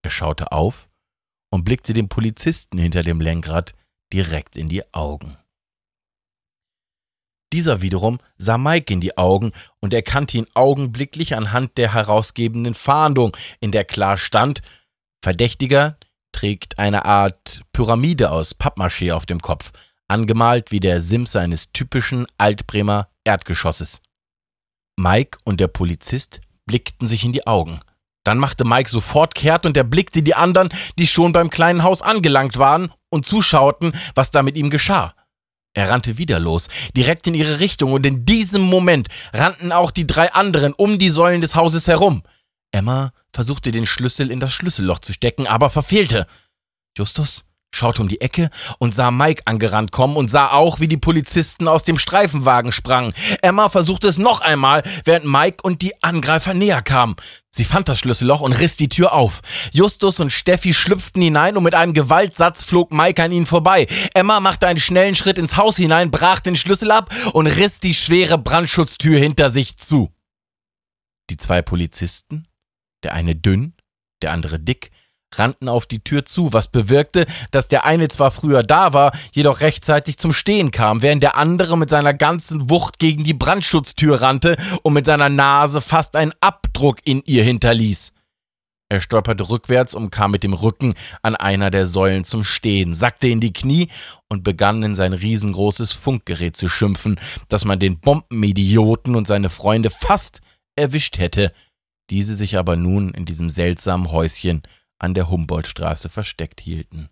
Er 0.04 0.10
schaute 0.10 0.54
auf 0.54 0.90
und 1.52 1.66
blickte 1.66 1.94
dem 1.94 2.08
Polizisten 2.08 2.78
hinter 2.78 3.02
dem 3.02 3.20
Lenkrad 3.20 3.74
direkt 4.14 4.56
in 4.56 4.70
die 4.70 4.94
Augen. 4.94 5.38
Dieser 7.52 7.82
wiederum 7.82 8.20
sah 8.38 8.58
Mike 8.58 8.92
in 8.92 9.02
die 9.02 9.18
Augen 9.18 9.52
und 9.80 9.94
erkannte 9.94 10.38
ihn 10.38 10.48
augenblicklich 10.56 11.36
anhand 11.36 11.78
der 11.78 11.94
herausgebenden 11.94 12.74
Fahndung, 12.74 13.36
in 13.60 13.72
der 13.72 13.84
klar 13.86 14.18
stand, 14.18 14.62
Verdächtiger 15.22 15.98
trägt 16.34 16.78
eine 16.80 17.06
Art 17.06 17.62
Pyramide 17.72 18.32
aus 18.32 18.60
Pappmaché 18.60 19.14
auf 19.14 19.26
dem 19.26 19.40
Kopf, 19.40 19.72
angemalt 20.10 20.72
wie 20.72 20.82
der 20.82 21.00
Sims 21.00 21.38
eines 21.38 21.72
typischen 21.72 22.28
Altbremer 22.38 23.08
Erdgeschosses. 23.24 24.02
Mike 24.98 25.38
und 25.46 25.60
der 25.62 25.68
Polizist 25.68 26.42
blickten 26.66 27.08
sich 27.08 27.24
in 27.24 27.32
die 27.32 27.48
Augen. 27.48 27.80
Dann 28.26 28.38
machte 28.38 28.66
Mike 28.66 28.90
sofort 28.90 29.36
kehrt 29.36 29.66
und 29.66 29.76
erblickte 29.76 30.22
die 30.22 30.36
anderen, 30.36 30.70
die 30.98 31.08
schon 31.08 31.32
beim 31.32 31.50
kleinen 31.50 31.84
Haus 31.84 32.02
angelangt 32.02 32.58
waren 32.58 32.92
und 33.10 33.26
zuschauten, 33.26 33.94
was 34.16 34.32
da 34.32 34.44
mit 34.44 34.56
ihm 34.56 34.70
geschah. 34.70 35.14
Er 35.74 35.90
rannte 35.90 36.18
wieder 36.18 36.40
los, 36.40 36.70
direkt 36.96 37.28
in 37.28 37.34
ihre 37.34 37.60
Richtung, 37.60 37.94
und 37.94 38.06
in 38.06 38.26
diesem 38.26 38.62
Moment 38.62 39.08
rannten 39.34 39.72
auch 39.72 39.92
die 39.92 40.06
drei 40.06 40.32
anderen 40.32 40.74
um 40.74 41.00
die 41.00 41.10
Säulen 41.10 41.42
des 41.42 41.56
Hauses 41.56 41.88
herum. 41.88 42.24
Emma 42.74 43.14
versuchte 43.32 43.72
den 43.72 43.86
Schlüssel 43.86 44.32
in 44.32 44.40
das 44.40 44.52
Schlüsselloch 44.52 45.00
zu 45.00 45.14
stecken, 45.14 45.48
aber 45.48 45.70
verfehlte. 45.70 46.28
Justus 46.98 47.44
schaute 47.74 48.02
um 48.02 48.08
die 48.08 48.22
Ecke 48.22 48.50
und 48.78 48.94
sah 48.94 49.12
Mike 49.12 49.44
angerannt 49.46 49.92
kommen 49.92 50.16
und 50.16 50.30
sah 50.30 50.52
auch, 50.52 50.80
wie 50.80 50.88
die 50.88 50.98
Polizisten 50.98 51.68
aus 51.68 51.84
dem 51.84 51.98
Streifenwagen 51.98 52.72
sprangen. 52.72 53.14
Emma 53.42 53.70
versuchte 53.70 54.08
es 54.08 54.18
noch 54.18 54.42
einmal, 54.42 54.84
während 55.06 55.26
Mike 55.26 55.58
und 55.64 55.82
die 55.82 56.02
Angreifer 56.04 56.54
näher 56.54 56.82
kamen. 56.82 57.16
Sie 57.50 57.64
fand 57.64 57.90
das 57.90 58.00
Schlüsselloch 58.00 58.42
und 58.42 58.54
riss 58.54 58.78
die 58.78 58.90
Tür 58.90 59.14
auf. 59.14 59.42
Justus 59.72 60.20
und 60.20 60.32
Steffi 60.32 60.74
schlüpften 60.74 61.22
hinein 61.22 61.58
und 61.58 61.64
mit 61.64 61.76
einem 61.76 61.94
Gewaltsatz 61.94 62.64
flog 62.64 62.92
Mike 62.92 63.22
an 63.22 63.32
ihnen 63.32 63.46
vorbei. 63.46 63.88
Emma 64.14 64.40
machte 64.40 64.68
einen 64.68 64.80
schnellen 64.80 65.16
Schritt 65.16 65.38
ins 65.38 65.58
Haus 65.58 65.78
hinein, 65.78 66.12
brach 66.12 66.40
den 66.40 66.56
Schlüssel 66.56 66.92
ab 66.92 67.14
und 67.34 67.48
riss 67.48 67.80
die 67.80 67.94
schwere 67.94 68.38
Brandschutztür 68.38 69.20
hinter 69.20 69.50
sich 69.50 69.78
zu. 69.78 70.12
Die 71.30 71.38
zwei 71.38 71.62
Polizisten, 71.62 72.48
der 73.04 73.14
eine 73.14 73.36
dünn, 73.36 73.74
der 74.22 74.32
andere 74.32 74.60
dick, 74.60 74.92
rannten 75.38 75.68
auf 75.68 75.86
die 75.86 76.04
Tür 76.04 76.26
zu, 76.26 76.54
was 76.54 76.68
bewirkte, 76.68 77.26
dass 77.52 77.68
der 77.68 77.86
eine 77.86 78.08
zwar 78.08 78.32
früher 78.32 78.64
da 78.64 78.94
war, 78.94 79.12
jedoch 79.32 79.62
rechtzeitig 79.62 80.18
zum 80.18 80.34
Stehen 80.34 80.72
kam, 80.72 81.02
während 81.02 81.24
der 81.24 81.38
andere 81.38 81.78
mit 81.78 81.90
seiner 81.90 82.14
ganzen 82.14 82.70
Wucht 82.70 83.00
gegen 83.00 83.24
die 83.24 83.34
Brandschutztür 83.34 84.22
rannte 84.22 84.58
und 84.84 84.94
mit 84.94 85.06
seiner 85.06 85.30
Nase 85.30 85.82
fast 85.82 86.16
einen 86.16 86.34
Abdruck 86.40 87.00
in 87.04 87.22
ihr 87.26 87.44
hinterließ. 87.44 88.12
Er 88.90 89.02
stolperte 89.02 89.50
rückwärts 89.50 89.96
und 89.96 90.12
kam 90.12 90.32
mit 90.32 90.44
dem 90.44 90.54
Rücken 90.54 90.94
an 91.24 91.36
einer 91.36 91.72
der 91.72 91.88
Säulen 91.88 92.26
zum 92.26 92.44
Stehen, 92.44 92.94
sackte 92.94 93.28
in 93.28 93.40
die 93.40 93.54
Knie 93.54 93.90
und 94.30 94.44
begann 94.44 94.84
in 94.84 94.94
sein 94.94 95.14
riesengroßes 95.14 95.94
Funkgerät 95.94 96.56
zu 96.56 96.70
schimpfen, 96.70 97.20
dass 97.48 97.66
man 97.66 97.80
den 97.80 98.00
Bombenidioten 98.00 99.16
und 99.16 99.26
seine 99.26 99.50
Freunde 99.50 99.90
fast 99.90 100.42
erwischt 100.76 101.18
hätte, 101.18 101.54
diese 102.10 102.36
sich 102.36 102.58
aber 102.58 102.76
nun 102.76 103.14
in 103.14 103.26
diesem 103.26 103.50
seltsamen 103.50 104.12
Häuschen 104.12 104.64
an 105.00 105.14
der 105.14 105.30
Humboldtstraße 105.30 106.10
versteckt 106.10 106.62
hielten. 106.62 107.10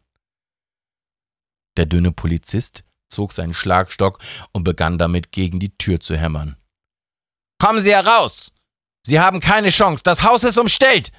Der 1.77 1.85
dünne 1.85 2.11
Polizist 2.11 2.83
zog 3.09 3.31
seinen 3.33 3.53
Schlagstock 3.53 4.19
und 4.51 4.63
begann 4.63 4.97
damit 4.97 5.31
gegen 5.31 5.59
die 5.59 5.75
Tür 5.77 5.99
zu 5.99 6.17
hämmern. 6.17 6.57
Kommen 7.59 7.79
Sie 7.79 7.93
heraus! 7.93 8.51
Sie 9.05 9.19
haben 9.19 9.39
keine 9.39 9.69
Chance, 9.69 10.03
das 10.03 10.23
Haus 10.23 10.43
ist 10.43 10.57
umstellt! 10.57 11.11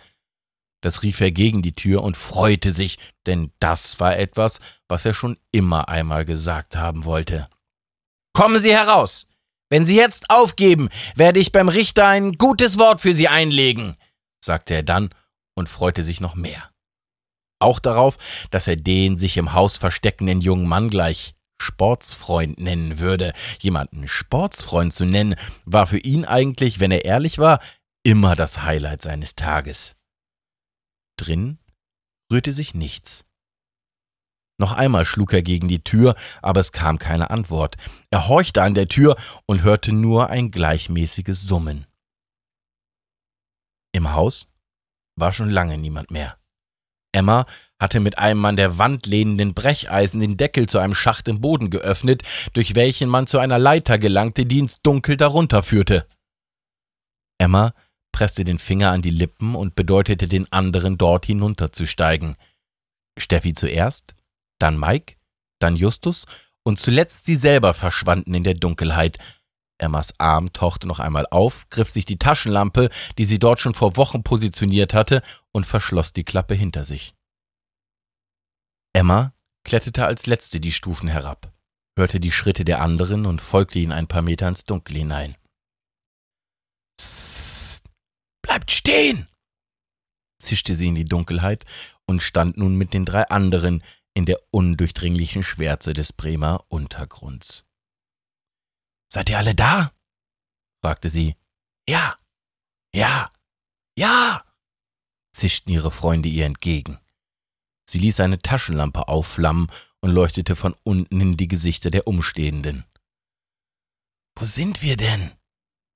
Das 0.82 1.02
rief 1.02 1.20
er 1.20 1.30
gegen 1.30 1.62
die 1.62 1.74
Tür 1.74 2.02
und 2.02 2.16
freute 2.16 2.72
sich, 2.72 2.98
denn 3.26 3.52
das 3.60 4.00
war 4.00 4.16
etwas, 4.16 4.60
was 4.88 5.04
er 5.04 5.14
schon 5.14 5.38
immer 5.52 5.88
einmal 5.88 6.24
gesagt 6.24 6.76
haben 6.76 7.04
wollte. 7.04 7.48
Kommen 8.32 8.58
Sie 8.58 8.74
heraus! 8.74 9.28
Wenn 9.72 9.86
Sie 9.86 9.96
jetzt 9.96 10.28
aufgeben, 10.28 10.90
werde 11.14 11.40
ich 11.40 11.50
beim 11.50 11.70
Richter 11.70 12.06
ein 12.06 12.34
gutes 12.34 12.78
Wort 12.78 13.00
für 13.00 13.14
Sie 13.14 13.28
einlegen, 13.28 13.96
sagte 14.38 14.74
er 14.74 14.82
dann 14.82 15.14
und 15.54 15.70
freute 15.70 16.04
sich 16.04 16.20
noch 16.20 16.34
mehr. 16.34 16.68
Auch 17.58 17.78
darauf, 17.78 18.18
dass 18.50 18.68
er 18.68 18.76
den 18.76 19.16
sich 19.16 19.38
im 19.38 19.54
Haus 19.54 19.78
versteckenden 19.78 20.42
jungen 20.42 20.68
Mann 20.68 20.90
gleich 20.90 21.32
Sportsfreund 21.58 22.60
nennen 22.60 22.98
würde. 22.98 23.32
Jemanden 23.60 24.08
Sportsfreund 24.08 24.92
zu 24.92 25.06
nennen, 25.06 25.36
war 25.64 25.86
für 25.86 26.00
ihn 26.00 26.26
eigentlich, 26.26 26.78
wenn 26.78 26.90
er 26.90 27.06
ehrlich 27.06 27.38
war, 27.38 27.58
immer 28.02 28.36
das 28.36 28.64
Highlight 28.64 29.00
seines 29.00 29.36
Tages. 29.36 29.96
Drin 31.16 31.58
rührte 32.30 32.52
sich 32.52 32.74
nichts. 32.74 33.24
Noch 34.58 34.72
einmal 34.72 35.04
schlug 35.04 35.32
er 35.32 35.42
gegen 35.42 35.68
die 35.68 35.82
Tür, 35.82 36.14
aber 36.40 36.60
es 36.60 36.72
kam 36.72 36.98
keine 36.98 37.30
Antwort. 37.30 37.76
Er 38.10 38.28
horchte 38.28 38.62
an 38.62 38.74
der 38.74 38.88
Tür 38.88 39.16
und 39.46 39.62
hörte 39.62 39.92
nur 39.92 40.30
ein 40.30 40.50
gleichmäßiges 40.50 41.42
Summen. 41.42 41.86
Im 43.92 44.12
Haus 44.12 44.48
war 45.16 45.32
schon 45.32 45.50
lange 45.50 45.78
niemand 45.78 46.10
mehr. 46.10 46.36
Emma 47.12 47.44
hatte 47.78 48.00
mit 48.00 48.18
einem 48.18 48.44
an 48.44 48.56
der 48.56 48.78
Wand 48.78 49.06
lehnenden 49.06 49.54
Brecheisen 49.54 50.20
den 50.20 50.36
Deckel 50.36 50.66
zu 50.68 50.78
einem 50.78 50.94
Schacht 50.94 51.28
im 51.28 51.40
Boden 51.40 51.68
geöffnet, 51.68 52.22
durch 52.54 52.74
welchen 52.74 53.08
man 53.08 53.26
zu 53.26 53.38
einer 53.38 53.58
Leiter 53.58 53.98
gelangte, 53.98 54.46
die 54.46 54.60
ins 54.60 54.80
Dunkel 54.80 55.16
darunter 55.16 55.62
führte. 55.62 56.06
Emma 57.38 57.74
presste 58.12 58.44
den 58.44 58.58
Finger 58.58 58.90
an 58.90 59.02
die 59.02 59.10
Lippen 59.10 59.54
und 59.54 59.74
bedeutete 59.74 60.28
den 60.28 60.50
anderen, 60.52 60.96
dort 60.96 61.26
hinunterzusteigen. 61.26 62.36
Steffi 63.18 63.52
zuerst, 63.52 64.14
dann 64.62 64.78
Mike, 64.78 65.16
dann 65.58 65.76
Justus 65.76 66.24
und 66.62 66.78
zuletzt 66.78 67.26
sie 67.26 67.36
selber 67.36 67.74
verschwanden 67.74 68.34
in 68.34 68.44
der 68.44 68.54
Dunkelheit, 68.54 69.18
Emmas 69.82 70.14
Arm 70.18 70.52
tauchte 70.52 70.86
noch 70.86 71.00
einmal 71.00 71.26
auf, 71.30 71.68
griff 71.68 71.90
sich 71.90 72.04
die 72.04 72.18
Taschenlampe, 72.18 72.88
die 73.18 73.24
sie 73.24 73.40
dort 73.40 73.58
schon 73.58 73.74
vor 73.74 73.96
Wochen 73.96 74.22
positioniert 74.22 74.94
hatte, 74.94 75.22
und 75.50 75.66
verschloss 75.66 76.12
die 76.12 76.24
Klappe 76.24 76.54
hinter 76.54 76.84
sich. 76.84 77.14
Emma 78.94 79.34
kletterte 79.64 80.06
als 80.06 80.26
letzte 80.26 80.60
die 80.60 80.72
Stufen 80.72 81.08
herab, 81.08 81.52
hörte 81.96 82.20
die 82.20 82.32
Schritte 82.32 82.64
der 82.64 82.80
anderen 82.80 83.26
und 83.26 83.40
folgte 83.42 83.80
ihnen 83.80 83.92
ein 83.92 84.06
paar 84.06 84.22
Meter 84.22 84.48
ins 84.48 84.64
Dunkel 84.64 84.96
hinein. 84.96 85.36
Psst, 86.96 87.84
bleibt 88.42 88.70
stehen! 88.70 89.26
zischte 90.38 90.76
sie 90.76 90.88
in 90.88 90.94
die 90.94 91.04
Dunkelheit 91.04 91.64
und 92.06 92.22
stand 92.22 92.56
nun 92.56 92.76
mit 92.76 92.94
den 92.94 93.04
drei 93.04 93.28
anderen 93.28 93.82
in 94.14 94.26
der 94.26 94.40
undurchdringlichen 94.50 95.42
Schwärze 95.42 95.92
des 95.92 96.12
Bremer 96.12 96.64
Untergrunds. 96.68 97.64
Seid 99.12 99.30
ihr 99.30 99.38
alle 99.38 99.54
da? 99.54 99.92
fragte 100.82 101.10
sie. 101.10 101.36
Ja, 101.88 102.16
ja, 102.94 103.32
ja, 103.96 104.44
zischten 105.32 105.72
ihre 105.72 105.90
Freunde 105.90 106.28
ihr 106.28 106.46
entgegen. 106.46 106.98
Sie 107.88 107.98
ließ 107.98 108.20
eine 108.20 108.38
Taschenlampe 108.38 109.08
aufflammen 109.08 109.70
und 110.00 110.10
leuchtete 110.10 110.56
von 110.56 110.74
unten 110.82 111.20
in 111.20 111.36
die 111.36 111.48
Gesichter 111.48 111.90
der 111.90 112.06
Umstehenden. 112.06 112.84
Wo 114.38 114.44
sind 114.44 114.82
wir 114.82 114.96
denn? 114.96 115.32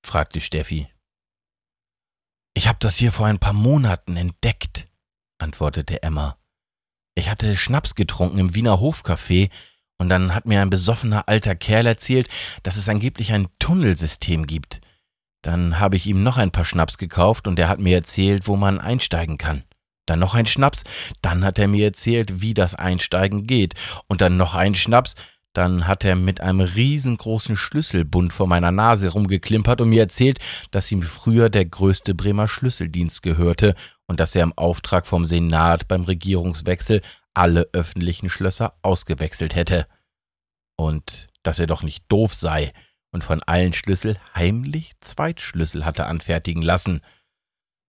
fragte 0.05 0.39
Steffi. 0.39 0.87
Ich 2.53 2.67
hab 2.67 2.79
das 2.79 2.97
hier 2.97 3.11
vor 3.11 3.27
ein 3.27 3.39
paar 3.39 3.53
Monaten 3.53 4.17
entdeckt, 4.17 4.85
antwortete 5.37 6.01
Emma. 6.01 6.39
Ich 7.17 7.31
hatte 7.31 7.57
Schnaps 7.57 7.95
getrunken 7.95 8.37
im 8.37 8.53
Wiener 8.53 8.79
Hofcafé 8.79 9.49
Und 9.97 10.09
dann 10.09 10.35
hat 10.35 10.45
mir 10.45 10.61
ein 10.61 10.69
besoffener 10.69 11.27
alter 11.27 11.55
Kerl 11.55 11.87
erzählt, 11.87 12.29
dass 12.61 12.77
es 12.77 12.87
angeblich 12.87 13.33
ein 13.33 13.47
Tunnelsystem 13.57 14.45
gibt. 14.45 14.81
Dann 15.41 15.79
habe 15.79 15.95
ich 15.95 16.05
ihm 16.05 16.21
noch 16.21 16.37
ein 16.37 16.51
paar 16.51 16.63
Schnaps 16.63 16.99
gekauft 16.99 17.47
und 17.47 17.57
er 17.57 17.69
hat 17.69 17.79
mir 17.79 17.95
erzählt, 17.95 18.47
wo 18.47 18.55
man 18.55 18.79
einsteigen 18.79 19.39
kann. 19.39 19.63
Dann 20.05 20.19
noch 20.19 20.35
ein 20.35 20.45
Schnaps, 20.45 20.83
dann 21.23 21.43
hat 21.43 21.57
er 21.57 21.67
mir 21.67 21.85
erzählt, 21.85 22.39
wie 22.41 22.53
das 22.53 22.75
Einsteigen 22.75 23.47
geht. 23.47 23.73
Und 24.07 24.21
dann 24.21 24.37
noch 24.37 24.53
ein 24.53 24.75
Schnaps, 24.75 25.15
dann 25.53 25.87
hat 25.87 26.05
er 26.05 26.15
mit 26.15 26.39
einem 26.41 26.61
riesengroßen 26.61 27.55
Schlüsselbund 27.55 28.31
vor 28.31 28.45
meiner 28.45 28.71
Nase 28.71 29.09
rumgeklimpert 29.09 29.81
und 29.81 29.89
mir 29.89 30.01
erzählt, 30.01 30.37
dass 30.69 30.91
ihm 30.91 31.01
früher 31.01 31.49
der 31.49 31.65
größte 31.65 32.13
Bremer 32.13 32.47
Schlüsseldienst 32.47 33.23
gehörte 33.23 33.73
und 34.07 34.19
dass 34.19 34.35
er 34.35 34.43
im 34.43 34.57
Auftrag 34.57 35.05
vom 35.05 35.25
Senat 35.25 35.87
beim 35.87 36.03
Regierungswechsel 36.03 37.01
alle 37.33 37.69
öffentlichen 37.73 38.29
Schlösser 38.29 38.77
ausgewechselt 38.81 39.55
hätte. 39.55 39.87
Und 40.77 41.27
dass 41.43 41.59
er 41.59 41.67
doch 41.67 41.83
nicht 41.83 42.05
doof 42.07 42.33
sei 42.33 42.73
und 43.11 43.23
von 43.23 43.43
allen 43.43 43.73
Schlüssel 43.73 44.17
heimlich 44.35 44.93
Zweitschlüssel 45.01 45.85
hatte 45.85 46.05
anfertigen 46.05 46.61
lassen. 46.61 47.01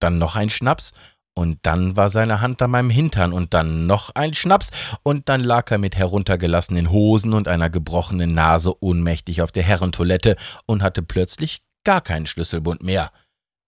Dann 0.01 0.19
noch 0.19 0.37
ein 0.37 0.51
Schnaps 0.51 0.93
und 1.35 1.59
dann 1.63 1.97
war 1.97 2.11
seine 2.11 2.41
Hand 2.41 2.61
an 2.63 2.71
meinem 2.71 2.91
Hintern 2.91 3.33
und 3.33 3.55
dann 3.55 3.87
noch 3.87 4.11
ein 4.15 4.35
Schnaps 4.35 4.71
und 5.03 5.29
dann 5.29 5.41
lag 5.41 5.71
er 5.71 5.79
mit 5.79 5.97
heruntergelassenen 5.97 6.91
Hosen 6.91 7.33
und 7.33 7.49
einer 7.49 7.71
gebrochenen 7.71 8.35
Nase 8.35 8.83
ohnmächtig 8.83 9.43
auf 9.43 9.53
der 9.53 9.63
Herrentoilette 9.63 10.37
und 10.67 10.83
hatte 10.83 11.03
plötzlich 11.03 11.63
gar 11.85 12.01
keinen 12.01 12.27
Schlüsselbund 12.27 12.83
mehr. 12.83 13.13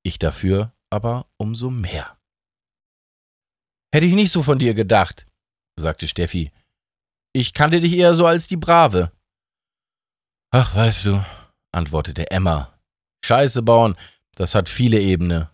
Ich 0.02 0.18
dafür 0.18 0.72
aber 0.90 1.26
umso 1.36 1.70
mehr. 1.70 2.19
Hätte 3.92 4.06
ich 4.06 4.14
nicht 4.14 4.30
so 4.30 4.42
von 4.42 4.58
dir 4.58 4.74
gedacht, 4.74 5.26
sagte 5.78 6.06
Steffi. 6.06 6.52
Ich 7.32 7.52
kannte 7.52 7.80
dich 7.80 7.92
eher 7.94 8.14
so 8.14 8.26
als 8.26 8.46
die 8.46 8.56
Brave. 8.56 9.10
Ach, 10.52 10.74
weißt 10.74 11.06
du, 11.06 11.24
antwortete 11.72 12.30
Emma. 12.30 12.72
Scheiße 13.24 13.62
bauen, 13.62 13.96
das 14.36 14.54
hat 14.54 14.68
viele 14.68 15.00
Ebene. 15.00 15.50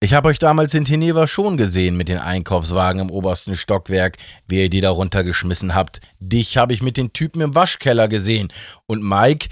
Ich 0.00 0.14
habe 0.14 0.28
euch 0.28 0.38
damals 0.38 0.74
in 0.74 0.84
Teneva 0.84 1.28
schon 1.28 1.56
gesehen 1.56 1.96
mit 1.96 2.08
den 2.08 2.18
Einkaufswagen 2.18 3.02
im 3.02 3.10
obersten 3.10 3.54
Stockwerk, 3.54 4.16
wie 4.48 4.62
ihr 4.62 4.70
die 4.70 4.80
da 4.80 4.90
runtergeschmissen 4.90 5.74
habt. 5.74 6.00
Dich 6.18 6.56
habe 6.56 6.74
ich 6.74 6.82
mit 6.82 6.96
den 6.96 7.12
Typen 7.12 7.40
im 7.40 7.54
Waschkeller 7.54 8.08
gesehen. 8.08 8.52
Und 8.86 9.02
Mike, 9.04 9.48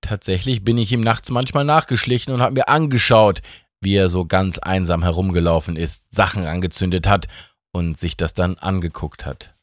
tatsächlich 0.00 0.64
bin 0.64 0.78
ich 0.78 0.92
ihm 0.92 1.02
nachts 1.02 1.30
manchmal 1.30 1.64
nachgeschlichen 1.64 2.32
und 2.32 2.40
habe 2.40 2.54
mir 2.54 2.68
angeschaut, 2.68 3.42
wie 3.82 3.96
er 3.96 4.08
so 4.08 4.24
ganz 4.24 4.58
einsam 4.58 5.02
herumgelaufen 5.02 5.76
ist, 5.76 6.14
Sachen 6.14 6.46
angezündet 6.46 7.06
hat 7.06 7.26
und 7.74 7.98
sich 7.98 8.16
das 8.16 8.34
dann 8.34 8.56
angeguckt 8.56 9.26
hat. 9.26 9.54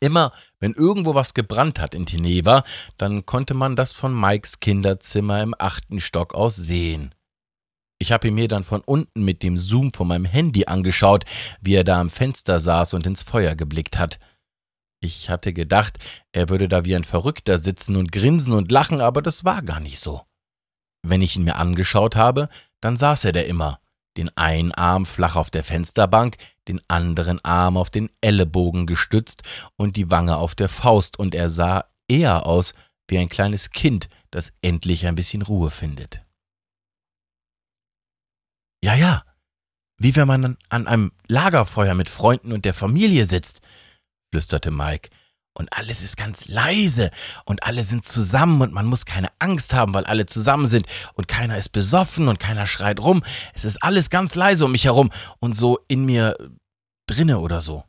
Immer, 0.00 0.32
wenn 0.60 0.72
irgendwo 0.72 1.16
was 1.16 1.34
gebrannt 1.34 1.80
hat 1.80 1.94
in 1.94 2.06
Teneva, 2.06 2.62
dann 2.96 3.26
konnte 3.26 3.54
man 3.54 3.74
das 3.74 3.92
von 3.92 4.18
Mikes 4.18 4.60
Kinderzimmer 4.60 5.42
im 5.42 5.54
achten 5.58 5.98
Stock 5.98 6.34
aus 6.34 6.54
sehen. 6.54 7.12
Ich 7.98 8.12
habe 8.12 8.28
ihn 8.28 8.34
mir 8.34 8.46
dann 8.46 8.62
von 8.62 8.80
unten 8.82 9.24
mit 9.24 9.42
dem 9.42 9.56
Zoom 9.56 9.92
von 9.92 10.06
meinem 10.06 10.24
Handy 10.24 10.66
angeschaut, 10.66 11.24
wie 11.60 11.74
er 11.74 11.82
da 11.82 12.00
am 12.00 12.10
Fenster 12.10 12.60
saß 12.60 12.94
und 12.94 13.04
ins 13.06 13.22
Feuer 13.22 13.56
geblickt 13.56 13.98
hat. 13.98 14.20
Ich 15.00 15.28
hatte 15.28 15.52
gedacht, 15.52 15.98
er 16.30 16.48
würde 16.48 16.68
da 16.68 16.84
wie 16.84 16.94
ein 16.94 17.04
Verrückter 17.04 17.58
sitzen 17.58 17.96
und 17.96 18.12
grinsen 18.12 18.52
und 18.52 18.70
lachen, 18.70 19.00
aber 19.00 19.20
das 19.20 19.44
war 19.44 19.62
gar 19.62 19.80
nicht 19.80 19.98
so. 19.98 20.22
Wenn 21.02 21.22
ich 21.22 21.34
ihn 21.34 21.44
mir 21.44 21.56
angeschaut 21.56 22.14
habe, 22.14 22.48
dann 22.80 22.96
saß 22.96 23.24
er 23.24 23.32
da 23.32 23.40
immer, 23.40 23.80
den 24.16 24.36
einen 24.36 24.72
Arm 24.72 25.06
flach 25.06 25.36
auf 25.36 25.50
der 25.50 25.64
Fensterbank, 25.64 26.36
den 26.68 26.80
anderen 26.88 27.44
Arm 27.44 27.76
auf 27.76 27.90
den 27.90 28.10
Ellenbogen 28.20 28.86
gestützt 28.86 29.42
und 29.76 29.96
die 29.96 30.10
Wange 30.10 30.36
auf 30.36 30.54
der 30.54 30.68
Faust, 30.68 31.18
und 31.18 31.34
er 31.34 31.50
sah 31.50 31.84
eher 32.06 32.46
aus 32.46 32.74
wie 33.08 33.18
ein 33.18 33.28
kleines 33.28 33.70
Kind, 33.70 34.08
das 34.30 34.52
endlich 34.62 35.06
ein 35.06 35.14
bisschen 35.14 35.42
Ruhe 35.42 35.70
findet. 35.70 36.22
Ja, 38.82 38.94
ja. 38.94 39.24
Wie 40.00 40.14
wenn 40.14 40.28
man 40.28 40.56
an 40.68 40.86
einem 40.86 41.12
Lagerfeuer 41.26 41.94
mit 41.94 42.08
Freunden 42.08 42.52
und 42.52 42.64
der 42.64 42.74
Familie 42.74 43.24
sitzt, 43.24 43.60
flüsterte 44.30 44.70
Mike. 44.70 45.10
Und 45.58 45.72
alles 45.72 46.02
ist 46.02 46.16
ganz 46.16 46.46
leise 46.46 47.10
und 47.44 47.64
alle 47.64 47.82
sind 47.82 48.04
zusammen 48.04 48.62
und 48.62 48.72
man 48.72 48.86
muss 48.86 49.04
keine 49.04 49.28
Angst 49.40 49.74
haben, 49.74 49.92
weil 49.92 50.04
alle 50.04 50.24
zusammen 50.24 50.66
sind 50.66 50.86
und 51.14 51.26
keiner 51.26 51.58
ist 51.58 51.70
besoffen 51.70 52.28
und 52.28 52.38
keiner 52.38 52.64
schreit 52.66 53.00
rum. 53.00 53.24
Es 53.54 53.64
ist 53.64 53.82
alles 53.82 54.08
ganz 54.08 54.36
leise 54.36 54.64
um 54.64 54.72
mich 54.72 54.84
herum 54.84 55.10
und 55.40 55.54
so 55.54 55.80
in 55.88 56.04
mir 56.04 56.36
drinne 57.08 57.40
oder 57.40 57.60
so. 57.60 57.82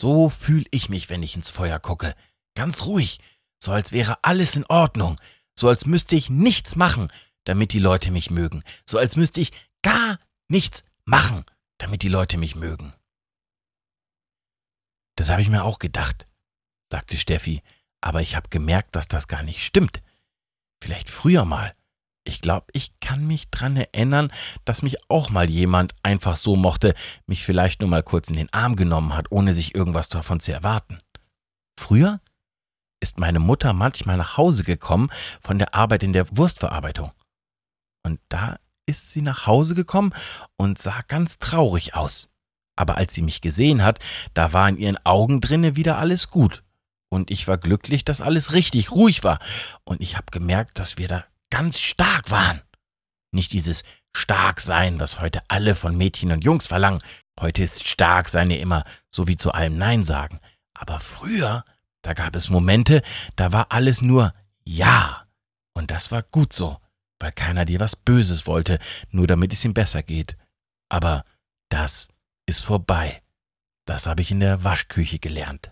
So 0.00 0.28
fühl 0.28 0.64
ich 0.70 0.88
mich, 0.88 1.10
wenn 1.10 1.24
ich 1.24 1.34
ins 1.34 1.50
Feuer 1.50 1.80
gucke. 1.80 2.14
Ganz 2.54 2.86
ruhig, 2.86 3.18
so 3.58 3.72
als 3.72 3.90
wäre 3.90 4.22
alles 4.22 4.54
in 4.54 4.64
Ordnung, 4.66 5.20
so 5.58 5.68
als 5.68 5.86
müsste 5.86 6.14
ich 6.14 6.30
nichts 6.30 6.76
machen, 6.76 7.12
damit 7.44 7.72
die 7.72 7.80
Leute 7.80 8.12
mich 8.12 8.30
mögen, 8.30 8.62
so 8.88 8.96
als 8.96 9.16
müsste 9.16 9.40
ich 9.40 9.50
gar 9.82 10.20
nichts 10.48 10.84
machen, 11.04 11.44
damit 11.78 12.02
die 12.02 12.08
Leute 12.08 12.38
mich 12.38 12.54
mögen. 12.54 12.94
Das 15.16 15.30
habe 15.30 15.42
ich 15.42 15.48
mir 15.48 15.64
auch 15.64 15.80
gedacht, 15.80 16.29
sagte 16.90 17.16
Steffi, 17.16 17.62
aber 18.00 18.20
ich 18.20 18.36
habe 18.36 18.48
gemerkt, 18.48 18.96
dass 18.96 19.08
das 19.08 19.28
gar 19.28 19.42
nicht 19.42 19.64
stimmt. 19.64 20.00
Vielleicht 20.82 21.10
früher 21.10 21.44
mal. 21.44 21.74
Ich 22.24 22.40
glaube, 22.40 22.66
ich 22.72 22.98
kann 23.00 23.26
mich 23.26 23.50
dran 23.50 23.76
erinnern, 23.76 24.32
dass 24.64 24.82
mich 24.82 24.98
auch 25.10 25.30
mal 25.30 25.48
jemand 25.48 25.94
einfach 26.02 26.36
so 26.36 26.54
mochte, 26.54 26.94
mich 27.26 27.44
vielleicht 27.44 27.80
nur 27.80 27.88
mal 27.88 28.02
kurz 28.02 28.28
in 28.28 28.36
den 28.36 28.52
Arm 28.52 28.76
genommen 28.76 29.14
hat, 29.14 29.26
ohne 29.30 29.54
sich 29.54 29.74
irgendwas 29.74 30.08
davon 30.08 30.40
zu 30.40 30.52
erwarten. 30.52 30.98
Früher 31.78 32.20
ist 33.00 33.18
meine 33.18 33.38
Mutter 33.38 33.72
manchmal 33.72 34.18
nach 34.18 34.36
Hause 34.36 34.64
gekommen 34.64 35.10
von 35.40 35.58
der 35.58 35.74
Arbeit 35.74 36.02
in 36.02 36.12
der 36.12 36.36
Wurstverarbeitung. 36.36 37.10
Und 38.02 38.20
da 38.28 38.58
ist 38.86 39.10
sie 39.10 39.22
nach 39.22 39.46
Hause 39.46 39.74
gekommen 39.74 40.14
und 40.56 40.78
sah 40.78 41.00
ganz 41.08 41.38
traurig 41.38 41.94
aus. 41.94 42.28
Aber 42.76 42.96
als 42.96 43.14
sie 43.14 43.22
mich 43.22 43.40
gesehen 43.40 43.82
hat, 43.82 43.98
da 44.34 44.52
war 44.52 44.68
in 44.68 44.76
ihren 44.76 45.04
Augen 45.04 45.40
drinne 45.40 45.76
wieder 45.76 45.98
alles 45.98 46.28
gut. 46.28 46.62
Und 47.10 47.30
ich 47.30 47.46
war 47.46 47.58
glücklich, 47.58 48.04
dass 48.04 48.20
alles 48.20 48.52
richtig 48.52 48.92
ruhig 48.92 49.24
war. 49.24 49.38
Und 49.84 50.00
ich 50.00 50.16
habe 50.16 50.26
gemerkt, 50.30 50.78
dass 50.78 50.96
wir 50.96 51.08
da 51.08 51.24
ganz 51.50 51.78
stark 51.78 52.30
waren. 52.30 52.62
Nicht 53.32 53.52
dieses 53.52 53.82
Starksein, 54.16 54.98
was 55.00 55.20
heute 55.20 55.42
alle 55.48 55.74
von 55.74 55.96
Mädchen 55.96 56.32
und 56.32 56.44
Jungs 56.44 56.66
verlangen. 56.66 57.02
Heute 57.38 57.62
ist 57.62 57.86
Starksein 57.86 58.50
ja 58.50 58.58
immer 58.58 58.84
so 59.10 59.26
wie 59.26 59.36
zu 59.36 59.52
allem 59.52 59.76
Nein 59.76 60.02
sagen. 60.02 60.40
Aber 60.72 61.00
früher, 61.00 61.64
da 62.02 62.14
gab 62.14 62.34
es 62.34 62.48
Momente, 62.48 63.02
da 63.36 63.52
war 63.52 63.66
alles 63.70 64.02
nur 64.02 64.32
Ja. 64.64 65.26
Und 65.74 65.90
das 65.90 66.10
war 66.10 66.22
gut 66.22 66.52
so 66.52 66.78
weil 67.20 67.32
keiner 67.32 67.64
dir 67.64 67.78
was 67.78 67.94
Böses 67.94 68.46
wollte, 68.46 68.78
nur 69.10 69.26
damit 69.26 69.52
es 69.52 69.64
ihm 69.64 69.74
besser 69.74 70.02
geht. 70.02 70.36
Aber 70.88 71.24
das 71.68 72.08
ist 72.46 72.64
vorbei. 72.64 73.22
Das 73.84 74.06
habe 74.06 74.22
ich 74.22 74.30
in 74.30 74.40
der 74.40 74.64
Waschküche 74.64 75.18
gelernt. 75.18 75.70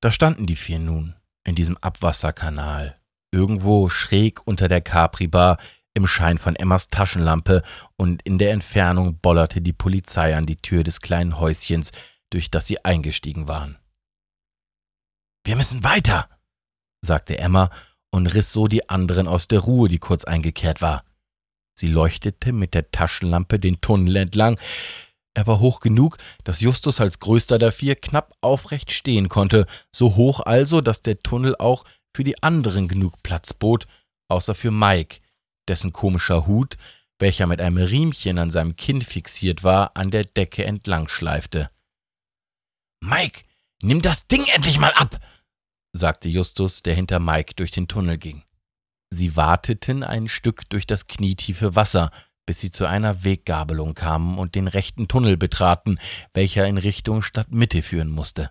Da 0.00 0.10
standen 0.10 0.46
die 0.46 0.56
vier 0.56 0.78
nun, 0.78 1.14
in 1.44 1.54
diesem 1.54 1.76
Abwasserkanal, 1.78 3.00
irgendwo 3.30 3.88
schräg 3.88 4.46
unter 4.46 4.68
der 4.68 4.80
Capri-Bar, 4.80 5.58
im 5.94 6.06
Schein 6.06 6.36
von 6.36 6.56
Emmas 6.56 6.88
Taschenlampe, 6.88 7.62
und 7.96 8.22
in 8.22 8.38
der 8.38 8.52
Entfernung 8.52 9.18
bollerte 9.18 9.62
die 9.62 9.72
Polizei 9.72 10.36
an 10.36 10.44
die 10.44 10.56
Tür 10.56 10.84
des 10.84 11.00
kleinen 11.00 11.40
Häuschens, 11.40 11.92
durch 12.30 12.50
das 12.50 12.66
sie 12.66 12.84
eingestiegen 12.84 13.48
waren. 13.48 13.78
Wir 15.44 15.56
müssen 15.56 15.84
weiter, 15.84 16.28
sagte 17.00 17.38
Emma 17.38 17.70
und 18.10 18.26
riss 18.26 18.52
so 18.52 18.66
die 18.66 18.88
anderen 18.88 19.28
aus 19.28 19.48
der 19.48 19.60
Ruhe, 19.60 19.88
die 19.88 19.98
kurz 19.98 20.24
eingekehrt 20.24 20.82
war. 20.82 21.04
Sie 21.78 21.86
leuchtete 21.86 22.52
mit 22.52 22.74
der 22.74 22.90
Taschenlampe 22.90 23.58
den 23.58 23.80
Tunnel 23.80 24.16
entlang. 24.16 24.58
Er 25.36 25.46
war 25.46 25.60
hoch 25.60 25.80
genug, 25.80 26.16
dass 26.44 26.62
Justus 26.62 26.98
als 26.98 27.18
größter 27.18 27.58
der 27.58 27.70
vier 27.70 27.94
knapp 27.94 28.34
aufrecht 28.40 28.90
stehen 28.90 29.28
konnte, 29.28 29.66
so 29.94 30.16
hoch 30.16 30.40
also, 30.40 30.80
dass 30.80 31.02
der 31.02 31.22
Tunnel 31.22 31.54
auch 31.56 31.84
für 32.14 32.24
die 32.24 32.42
anderen 32.42 32.88
genug 32.88 33.22
Platz 33.22 33.52
bot, 33.52 33.86
außer 34.28 34.54
für 34.54 34.70
Mike, 34.70 35.20
dessen 35.68 35.92
komischer 35.92 36.46
Hut, 36.46 36.78
welcher 37.18 37.46
mit 37.46 37.60
einem 37.60 37.76
Riemchen 37.76 38.38
an 38.38 38.50
seinem 38.50 38.76
Kinn 38.76 39.02
fixiert 39.02 39.62
war, 39.62 39.94
an 39.94 40.10
der 40.10 40.24
Decke 40.24 40.64
entlang 40.64 41.06
schleifte. 41.08 41.70
Mike, 43.04 43.44
nimm 43.82 44.00
das 44.00 44.28
Ding 44.28 44.46
endlich 44.54 44.78
mal 44.78 44.94
ab! 44.94 45.18
sagte 45.92 46.30
Justus, 46.30 46.80
der 46.80 46.94
hinter 46.94 47.18
Mike 47.18 47.52
durch 47.56 47.72
den 47.72 47.88
Tunnel 47.88 48.16
ging. 48.16 48.42
Sie 49.10 49.36
warteten 49.36 50.02
ein 50.02 50.28
Stück 50.28 50.68
durch 50.70 50.86
das 50.86 51.06
knietiefe 51.06 51.76
Wasser, 51.76 52.10
bis 52.46 52.60
sie 52.60 52.70
zu 52.70 52.86
einer 52.86 53.24
Weggabelung 53.24 53.94
kamen 53.94 54.38
und 54.38 54.54
den 54.54 54.68
rechten 54.68 55.08
Tunnel 55.08 55.36
betraten, 55.36 55.98
welcher 56.32 56.66
in 56.66 56.78
Richtung 56.78 57.22
Stadtmitte 57.22 57.82
führen 57.82 58.08
musste. 58.08 58.50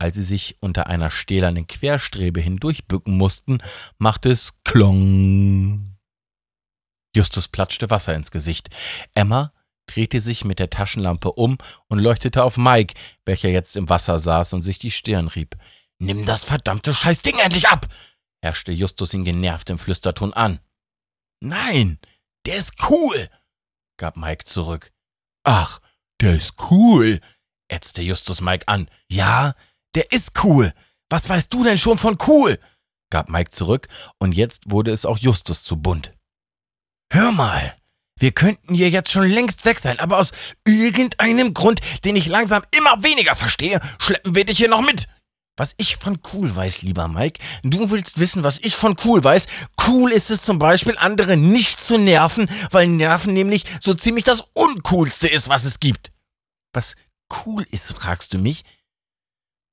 Als 0.00 0.16
sie 0.16 0.22
sich 0.22 0.56
unter 0.60 0.86
einer 0.86 1.10
stählernen 1.10 1.66
Querstrebe 1.66 2.40
hindurchbücken 2.40 3.16
mussten, 3.16 3.58
machte 3.98 4.30
es 4.30 4.52
Klong. 4.64 5.96
Justus 7.16 7.48
platschte 7.48 7.90
Wasser 7.90 8.14
ins 8.14 8.30
Gesicht. 8.30 8.70
Emma 9.14 9.52
drehte 9.86 10.20
sich 10.20 10.44
mit 10.44 10.58
der 10.58 10.70
Taschenlampe 10.70 11.32
um 11.32 11.58
und 11.88 11.98
leuchtete 11.98 12.44
auf 12.44 12.58
Mike, 12.58 12.94
welcher 13.24 13.48
jetzt 13.48 13.76
im 13.76 13.88
Wasser 13.88 14.18
saß 14.18 14.52
und 14.52 14.62
sich 14.62 14.78
die 14.78 14.90
Stirn 14.90 15.28
rieb. 15.28 15.56
Nimm 15.98 16.24
das 16.24 16.44
verdammte 16.44 16.94
Scheißding 16.94 17.38
endlich 17.38 17.68
ab! 17.68 17.86
herrschte 18.40 18.70
Justus 18.70 19.14
ihn 19.14 19.24
genervt 19.24 19.68
im 19.68 19.78
Flüsterton 19.78 20.32
an. 20.32 20.60
Nein, 21.40 21.98
der 22.48 22.56
ist 22.56 22.88
cool, 22.88 23.28
gab 23.98 24.16
Mike 24.16 24.46
zurück. 24.46 24.90
Ach, 25.44 25.80
der 26.22 26.34
ist 26.34 26.54
cool, 26.70 27.20
ätzte 27.70 28.00
Justus 28.00 28.40
Mike 28.40 28.66
an. 28.66 28.88
Ja, 29.10 29.54
der 29.94 30.12
ist 30.12 30.42
cool. 30.44 30.72
Was 31.10 31.28
weißt 31.28 31.52
du 31.52 31.62
denn 31.62 31.76
schon 31.76 31.98
von 31.98 32.16
cool? 32.26 32.58
gab 33.10 33.28
Mike 33.28 33.50
zurück, 33.50 33.88
und 34.18 34.32
jetzt 34.32 34.70
wurde 34.70 34.92
es 34.92 35.04
auch 35.04 35.18
Justus 35.18 35.62
zu 35.62 35.76
bunt. 35.76 36.14
Hör 37.12 37.32
mal, 37.32 37.76
wir 38.18 38.32
könnten 38.32 38.74
hier 38.74 38.88
jetzt 38.88 39.12
schon 39.12 39.28
längst 39.28 39.66
weg 39.66 39.78
sein, 39.78 39.98
aber 39.98 40.16
aus 40.16 40.32
irgendeinem 40.66 41.52
Grund, 41.52 41.80
den 42.06 42.16
ich 42.16 42.28
langsam 42.28 42.62
immer 42.70 43.02
weniger 43.02 43.36
verstehe, 43.36 43.80
schleppen 43.98 44.34
wir 44.34 44.46
dich 44.46 44.56
hier 44.56 44.70
noch 44.70 44.80
mit. 44.80 45.06
Was 45.58 45.74
ich 45.76 45.96
von 45.96 46.20
cool 46.32 46.54
weiß, 46.54 46.82
lieber 46.82 47.08
Mike, 47.08 47.40
du 47.64 47.90
willst 47.90 48.20
wissen, 48.20 48.44
was 48.44 48.58
ich 48.58 48.76
von 48.76 48.96
cool 49.04 49.22
weiß. 49.22 49.48
Cool 49.86 50.12
ist 50.12 50.30
es 50.30 50.42
zum 50.42 50.60
Beispiel, 50.60 50.96
andere 50.96 51.36
nicht 51.36 51.80
zu 51.80 51.98
nerven, 51.98 52.48
weil 52.70 52.86
Nerven 52.86 53.34
nämlich 53.34 53.64
so 53.80 53.92
ziemlich 53.92 54.24
das 54.24 54.44
Uncoolste 54.54 55.26
ist, 55.26 55.48
was 55.48 55.64
es 55.64 55.80
gibt. 55.80 56.12
Was 56.72 56.94
cool 57.44 57.66
ist, 57.72 57.92
fragst 57.92 58.32
du 58.32 58.38
mich? 58.38 58.64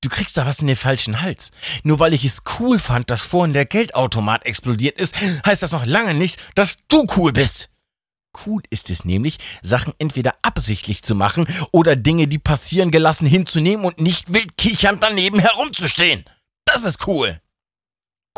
Du 0.02 0.10
kriegst 0.10 0.38
da 0.38 0.46
was 0.48 0.60
in 0.60 0.68
den 0.68 0.76
falschen 0.76 1.22
Hals. 1.22 1.52
Nur 1.84 2.00
weil 2.00 2.14
ich 2.14 2.26
es 2.26 2.42
cool 2.60 2.80
fand, 2.80 3.12
dass 3.12 3.22
vorhin 3.22 3.54
der 3.54 3.66
Geldautomat 3.66 4.46
explodiert 4.46 5.00
ist, 5.00 5.16
heißt 5.46 5.62
das 5.62 5.72
noch 5.72 5.86
lange 5.86 6.16
nicht, 6.16 6.40
dass 6.56 6.78
du 6.88 7.06
cool 7.16 7.32
bist. 7.32 7.70
Cool 8.46 8.62
ist 8.70 8.90
es 8.90 9.06
nämlich, 9.06 9.38
Sachen 9.62 9.94
entweder 9.98 10.34
absichtlich 10.42 11.04
zu 11.04 11.16
machen 11.16 11.48
oder 11.72 11.96
Dinge, 11.96 12.28
die 12.28 12.40
passieren, 12.40 12.92
gelassen 12.92 13.28
hinzunehmen 13.28 13.86
und 13.86 14.00
nicht 14.00 14.34
wild 14.34 14.58
kichernd 14.58 15.04
daneben 15.04 15.40
herumzustehen. 15.40 16.26
Das 16.66 16.84
ist 16.84 17.08
cool. 17.08 17.40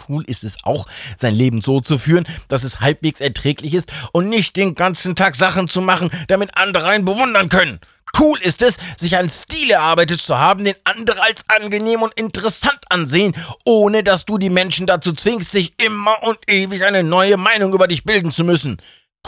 Cool 0.08 0.24
ist 0.26 0.44
es 0.44 0.58
auch, 0.64 0.86
sein 1.18 1.34
Leben 1.34 1.62
so 1.62 1.80
zu 1.80 1.98
führen, 1.98 2.28
dass 2.50 2.64
es 2.64 2.82
halbwegs 2.82 3.20
erträglich 3.20 3.74
ist 3.74 3.92
und 4.12 4.30
nicht 4.30 4.56
den 4.56 4.76
ganzen 4.76 5.16
Tag 5.16 5.36
Sachen 5.36 5.68
zu 5.68 5.82
machen, 5.82 6.12
damit 6.28 6.56
andere 6.56 6.88
einen 6.88 7.06
bewundern 7.06 7.50
können. 7.50 7.80
Cool 8.18 8.40
ist 8.42 8.62
es, 8.62 8.78
sich 8.96 9.18
einen 9.18 9.30
Stil 9.30 9.72
erarbeitet 9.72 10.22
zu 10.22 10.38
haben, 10.38 10.64
den 10.64 10.76
andere 10.86 11.22
als 11.22 11.46
angenehm 11.50 12.02
und 12.02 12.14
interessant 12.14 12.80
ansehen, 12.90 13.36
ohne 13.66 14.04
dass 14.04 14.26
du 14.26 14.38
die 14.38 14.50
Menschen 14.50 14.88
dazu 14.88 15.14
zwingst, 15.14 15.52
sich 15.52 15.74
immer 15.80 16.24
und 16.24 16.40
ewig 16.48 16.84
eine 16.84 17.04
neue 17.04 17.38
Meinung 17.38 17.74
über 17.74 17.88
dich 17.88 18.04
bilden 18.04 18.32
zu 18.32 18.44
müssen. 18.44 18.78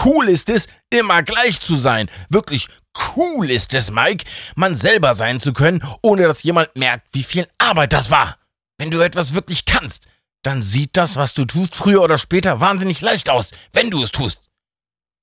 Cool 0.04 0.30
ist 0.30 0.50
es, 0.50 0.68
immer 0.90 1.24
gleich 1.24 1.60
zu 1.60 1.76
sein. 1.76 2.10
Wirklich 2.30 2.68
cool 3.16 3.50
ist 3.50 3.74
es, 3.74 3.92
Mike, 3.92 4.26
man 4.56 4.76
selber 4.76 5.14
sein 5.14 5.40
zu 5.40 5.54
können, 5.54 5.84
ohne 6.02 6.24
dass 6.24 6.44
jemand 6.44 6.76
merkt, 6.76 7.08
wie 7.12 7.24
viel 7.24 7.48
Arbeit 7.58 7.94
das 7.94 8.10
war. 8.10 8.38
Wenn 8.78 8.92
du 8.92 9.02
etwas 9.02 9.34
wirklich 9.34 9.66
kannst, 9.66 10.08
dann 10.44 10.62
sieht 10.62 10.96
das, 10.96 11.16
was 11.16 11.34
du 11.34 11.46
tust, 11.46 11.76
früher 11.76 12.02
oder 12.02 12.18
später 12.18 12.60
wahnsinnig 12.62 13.02
leicht 13.02 13.30
aus, 13.30 13.52
wenn 13.74 13.92
du 13.92 14.02
es 14.02 14.12
tust. 14.12 14.50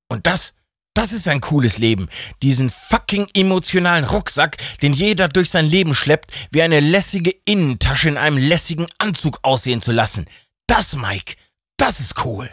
Und 0.08 0.26
das, 0.26 0.54
das 0.94 1.12
ist 1.12 1.26
ein 1.26 1.40
cooles 1.40 1.78
Leben. 1.78 2.08
Diesen 2.42 2.70
fucking 2.70 3.28
emotionalen 3.34 4.04
Rucksack, 4.04 4.58
den 4.82 4.92
jeder 4.92 5.28
durch 5.28 5.50
sein 5.50 5.66
Leben 5.66 5.94
schleppt, 5.94 6.30
wie 6.50 6.62
eine 6.62 6.80
lässige 6.80 7.30
Innentasche 7.44 8.08
in 8.08 8.18
einem 8.18 8.38
lässigen 8.38 8.86
Anzug 8.98 9.38
aussehen 9.42 9.80
zu 9.80 9.92
lassen. 9.92 10.26
Das, 10.66 10.94
Mike, 10.94 11.34
das 11.78 12.00
ist 12.00 12.24
cool. 12.24 12.50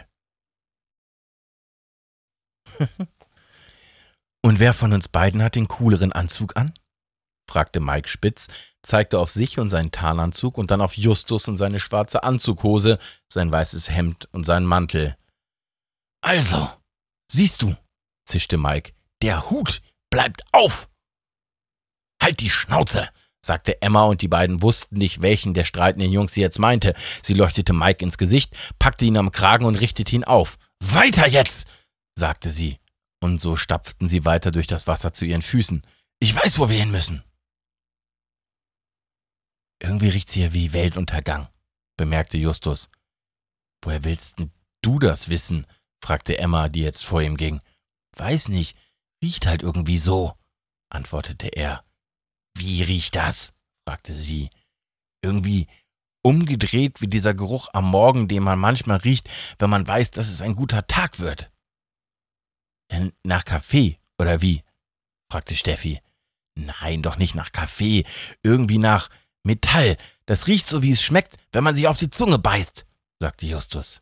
Und 4.42 4.60
wer 4.60 4.74
von 4.74 4.92
uns 4.92 5.08
beiden 5.08 5.42
hat 5.42 5.54
den 5.54 5.68
cooleren 5.68 6.12
Anzug 6.12 6.56
an? 6.56 6.74
fragte 7.48 7.80
Mike 7.80 8.08
spitz, 8.08 8.48
zeigte 8.82 9.18
auf 9.18 9.30
sich 9.30 9.58
und 9.58 9.68
seinen 9.68 9.90
Tarnanzug 9.90 10.58
und 10.58 10.70
dann 10.70 10.80
auf 10.80 10.96
Justus 10.96 11.48
und 11.48 11.56
seine 11.56 11.80
schwarze 11.80 12.22
Anzughose, 12.24 12.98
sein 13.28 13.50
weißes 13.50 13.90
Hemd 13.90 14.28
und 14.32 14.44
seinen 14.44 14.66
Mantel. 14.66 15.16
Also, 16.22 16.70
siehst 17.30 17.62
du, 17.62 17.74
zischte 18.26 18.58
Mike, 18.58 18.92
der 19.22 19.50
Hut 19.50 19.82
bleibt 20.10 20.42
auf. 20.52 20.88
Halt 22.22 22.40
die 22.40 22.50
Schnauze, 22.50 23.08
sagte 23.40 23.80
Emma, 23.82 24.04
und 24.04 24.22
die 24.22 24.28
beiden 24.28 24.62
wussten 24.62 24.96
nicht, 24.98 25.22
welchen 25.22 25.54
der 25.54 25.64
streitenden 25.64 26.12
Jungs 26.12 26.34
sie 26.34 26.40
jetzt 26.40 26.58
meinte. 26.58 26.94
Sie 27.22 27.34
leuchtete 27.34 27.72
Mike 27.72 28.04
ins 28.04 28.18
Gesicht, 28.18 28.56
packte 28.78 29.04
ihn 29.04 29.16
am 29.16 29.32
Kragen 29.32 29.64
und 29.64 29.76
richtete 29.76 30.14
ihn 30.14 30.24
auf. 30.24 30.58
Weiter 30.80 31.26
jetzt! 31.26 31.66
Sagte 32.14 32.50
sie, 32.50 32.78
und 33.20 33.40
so 33.40 33.56
stapften 33.56 34.06
sie 34.06 34.24
weiter 34.24 34.50
durch 34.50 34.66
das 34.66 34.86
Wasser 34.86 35.12
zu 35.12 35.24
ihren 35.24 35.42
Füßen. 35.42 35.82
Ich 36.20 36.34
weiß, 36.34 36.58
wo 36.58 36.68
wir 36.68 36.78
hin 36.78 36.90
müssen. 36.90 37.24
Irgendwie 39.80 40.08
riecht's 40.08 40.32
hier 40.32 40.52
wie 40.52 40.72
Weltuntergang, 40.72 41.48
bemerkte 41.96 42.38
Justus. 42.38 42.88
Woher 43.82 44.04
willst 44.04 44.38
denn 44.38 44.52
du 44.82 44.98
das 44.98 45.28
wissen? 45.28 45.66
fragte 46.02 46.38
Emma, 46.38 46.68
die 46.68 46.82
jetzt 46.82 47.04
vor 47.04 47.22
ihm 47.22 47.36
ging. 47.36 47.60
Weiß 48.16 48.48
nicht, 48.48 48.76
riecht 49.22 49.46
halt 49.46 49.62
irgendwie 49.62 49.98
so, 49.98 50.34
antwortete 50.90 51.48
er. 51.48 51.84
Wie 52.56 52.82
riecht 52.82 53.16
das? 53.16 53.52
fragte 53.86 54.14
sie. 54.14 54.50
Irgendwie 55.22 55.66
umgedreht 56.22 57.00
wie 57.00 57.08
dieser 57.08 57.34
Geruch 57.34 57.68
am 57.72 57.90
Morgen, 57.90 58.28
den 58.28 58.42
man 58.42 58.58
manchmal 58.58 58.98
riecht, 58.98 59.28
wenn 59.58 59.70
man 59.70 59.86
weiß, 59.86 60.10
dass 60.10 60.30
es 60.30 60.42
ein 60.42 60.54
guter 60.54 60.86
Tag 60.86 61.18
wird. 61.18 61.50
Nach 63.22 63.44
Kaffee, 63.44 63.98
oder 64.18 64.40
wie? 64.42 64.62
fragte 65.30 65.56
Steffi. 65.56 66.00
Nein, 66.54 67.02
doch 67.02 67.16
nicht 67.16 67.34
nach 67.34 67.52
Kaffee, 67.52 68.04
irgendwie 68.42 68.78
nach 68.78 69.10
Metall. 69.42 69.96
Das 70.26 70.46
riecht 70.46 70.68
so, 70.68 70.82
wie 70.82 70.92
es 70.92 71.02
schmeckt, 71.02 71.36
wenn 71.52 71.64
man 71.64 71.74
sich 71.74 71.88
auf 71.88 71.98
die 71.98 72.10
Zunge 72.10 72.38
beißt, 72.38 72.86
sagte 73.20 73.46
Justus. 73.46 74.00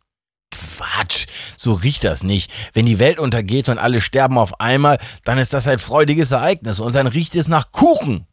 Quatsch, 0.51 1.27
so 1.57 1.73
riecht 1.73 2.05
das 2.05 2.23
nicht. 2.23 2.53
Wenn 2.75 2.85
die 2.85 2.99
Welt 2.99 3.19
untergeht 3.19 3.71
und 3.71 3.79
alle 3.79 4.03
sterben 4.03 4.37
auf 4.37 4.61
einmal, 4.61 4.99
dann 5.25 5.39
ist 5.39 5.55
das 5.55 5.67
ein 5.67 5.79
freudiges 5.79 6.31
Ereignis 6.31 6.79
und 6.79 6.95
dann 6.95 7.07
riecht 7.07 7.35
es 7.35 7.49
nach 7.49 7.73
Kuchen, 7.73 8.27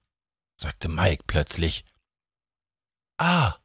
sagte 0.57 0.89
Mike 0.89 1.23
plötzlich. 1.27 1.85
Ah, 3.17 3.55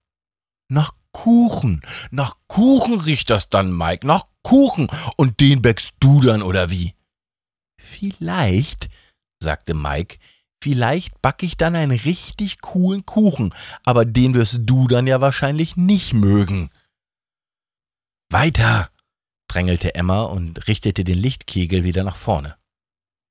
nach 0.69 0.93
Kuchen. 1.13 1.83
Nach 2.11 2.37
Kuchen 2.49 2.99
riecht 3.01 3.31
das 3.31 3.49
dann, 3.49 3.77
Mike. 3.77 4.07
Nach 4.07 4.25
Kuchen. 4.43 4.89
Und 5.17 5.41
den 5.41 5.63
bäckst 5.63 5.95
du 6.01 6.21
dann, 6.21 6.43
oder 6.43 6.71
wie? 6.71 6.95
Vielleicht, 7.81 8.89
sagte 9.43 9.75
Mike, 9.75 10.19
vielleicht 10.63 11.21
backe 11.23 11.47
ich 11.47 11.57
dann 11.57 11.77
einen 11.77 11.99
richtig 11.99 12.61
coolen 12.61 13.05
Kuchen, 13.07 13.55
aber 13.85 14.05
den 14.05 14.35
wirst 14.35 14.61
du 14.63 14.89
dann 14.89 15.07
ja 15.07 15.21
wahrscheinlich 15.21 15.77
nicht 15.77 16.15
mögen. 16.15 16.71
Weiter, 18.31 18.91
drängelte 19.49 19.95
Emma 19.95 20.23
und 20.23 20.67
richtete 20.67 21.05
den 21.05 21.19
Lichtkegel 21.19 21.85
wieder 21.85 22.03
nach 22.03 22.17
vorne. 22.17 22.57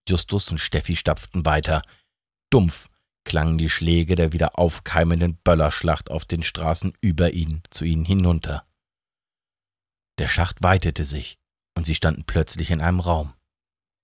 Justus 0.07 0.51
und 0.51 0.59
Steffi 0.59 0.95
stapften 0.95 1.45
weiter. 1.45 1.81
Dumpf 2.49 2.89
klangen 3.25 3.57
die 3.57 3.69
Schläge 3.69 4.15
der 4.15 4.33
wieder 4.33 4.57
aufkeimenden 4.59 5.35
Böllerschlacht 5.37 6.11
auf 6.11 6.25
den 6.25 6.43
Straßen 6.43 6.93
über 7.01 7.33
ihnen 7.33 7.63
zu 7.69 7.85
ihnen 7.85 8.05
hinunter. 8.05 8.65
Der 10.19 10.27
Schacht 10.27 10.61
weitete 10.61 11.05
sich, 11.05 11.39
und 11.75 11.85
sie 11.85 11.95
standen 11.95 12.23
plötzlich 12.25 12.71
in 12.71 12.81
einem 12.81 12.99
Raum. 12.99 13.33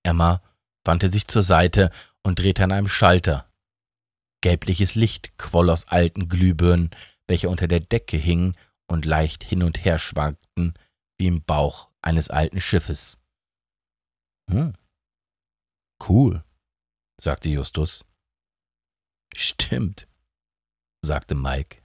Emma 0.02 0.42
wandte 0.84 1.08
sich 1.08 1.26
zur 1.26 1.42
Seite 1.42 1.90
und 2.22 2.38
drehte 2.38 2.64
an 2.64 2.72
einem 2.72 2.88
Schalter. 2.88 3.50
Gelbliches 4.40 4.94
Licht 4.94 5.36
quoll 5.38 5.70
aus 5.70 5.86
alten 5.88 6.28
Glühbirnen, 6.28 6.90
welche 7.26 7.48
unter 7.48 7.68
der 7.68 7.80
Decke 7.80 8.16
hingen 8.16 8.56
und 8.88 9.04
leicht 9.04 9.44
hin 9.44 9.62
und 9.62 9.84
her 9.84 9.98
schwankten, 9.98 10.74
wie 11.18 11.26
im 11.26 11.44
Bauch 11.44 11.90
eines 12.02 12.30
alten 12.30 12.60
Schiffes. 12.60 13.18
Hm. 14.50 14.74
Cool, 16.08 16.42
sagte 17.20 17.50
Justus. 17.50 18.04
Stimmt, 19.34 20.08
sagte 21.04 21.34
Mike. 21.34 21.79